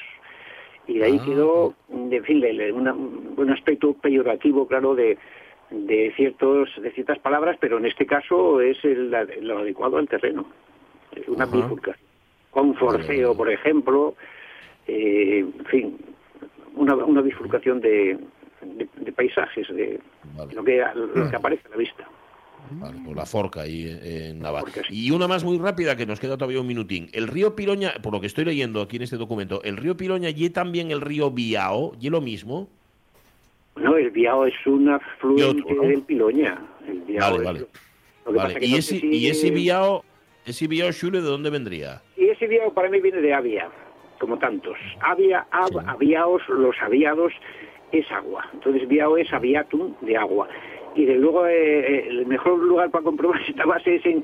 [0.87, 1.25] Y de ahí Ah.
[1.25, 2.43] quedó, en fin,
[2.73, 5.19] una- un aspecto peyorativo, claro, de,
[5.69, 10.47] de ciertos de ciertas palabras, pero en este caso es el, lo adecuado al terreno.
[11.15, 12.08] Es una bifurcación.
[12.59, 14.15] Con forceo, por ejemplo,
[14.87, 15.97] eh, en fin,
[16.75, 18.17] una, una bifurcación de,
[18.61, 19.99] de, de paisajes, de
[20.35, 20.53] Vale.
[20.53, 20.83] lo, que,
[21.15, 22.07] lo que aparece a la vista.
[22.71, 24.69] Vale, pues la forca ahí en Navarra.
[24.87, 25.07] Sí.
[25.07, 27.09] Y una más muy rápida, que nos queda todavía un minutín.
[27.13, 30.29] El río Piroña, por lo que estoy leyendo aquí en este documento, el río Piroña
[30.29, 32.67] y también el río Biao, y lo mismo.
[33.77, 35.89] No, el Biao es un afluente otro, ¿no?
[35.89, 36.59] del Piloña.
[36.85, 37.59] El Biao Vale, es- vale.
[38.25, 40.03] Lo que Vale, pasa que Y no ese, sé y ese Biao,
[40.45, 42.01] ese Biao Xule, ¿de dónde vendría?
[42.39, 43.67] Ese Biao para mí viene de Avia,
[44.17, 44.77] como tantos.
[45.01, 45.77] Avia, av, Sí.
[45.85, 47.33] aviaos, los aviados
[47.91, 48.45] es agua.
[48.53, 50.47] Entonces Biao es aviatum de agua.
[50.95, 54.23] Y de luego eh, eh, el mejor lugar para comprobar esta base es en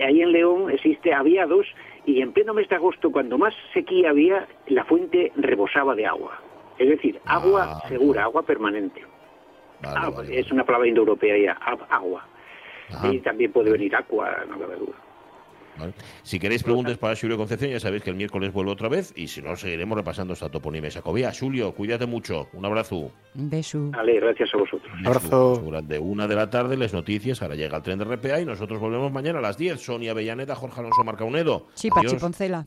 [0.00, 1.66] ahí en León existe aviados
[2.04, 6.40] y en pleno mes de agosto cuando más sequía había la fuente rebosaba de agua.
[6.78, 9.02] Es decir, agua Ah, segura, agua permanente.
[9.82, 12.26] Vale, Ah, vale, es una palabra indoeuropea ya, ab- agua.
[12.92, 13.06] Ajá.
[13.08, 14.94] Y también puede venir agua, no cabe duda.
[15.78, 15.94] Vale.
[16.22, 19.12] Si queréis preguntas para Julio Concepción, ya sabéis que el miércoles vuelvo otra vez.
[19.16, 21.32] Y si no, seguiremos repasando esta toponimia Sacobía.
[21.38, 22.48] Julio, cuídate mucho.
[22.52, 23.10] Un abrazo.
[23.34, 23.90] Un beso.
[23.90, 24.92] Vale, gracias a vosotros.
[25.04, 25.62] Abrazo.
[25.64, 27.40] Durante una de la tarde, las noticias.
[27.42, 29.80] Ahora llega el tren de RPA y nosotros volvemos mañana a las 10.
[29.80, 31.66] Sonia Avellaneda, Jorge Alonso Marcaunedo.
[31.74, 32.16] Sí, Pachi.
[32.16, 32.60] Poncela.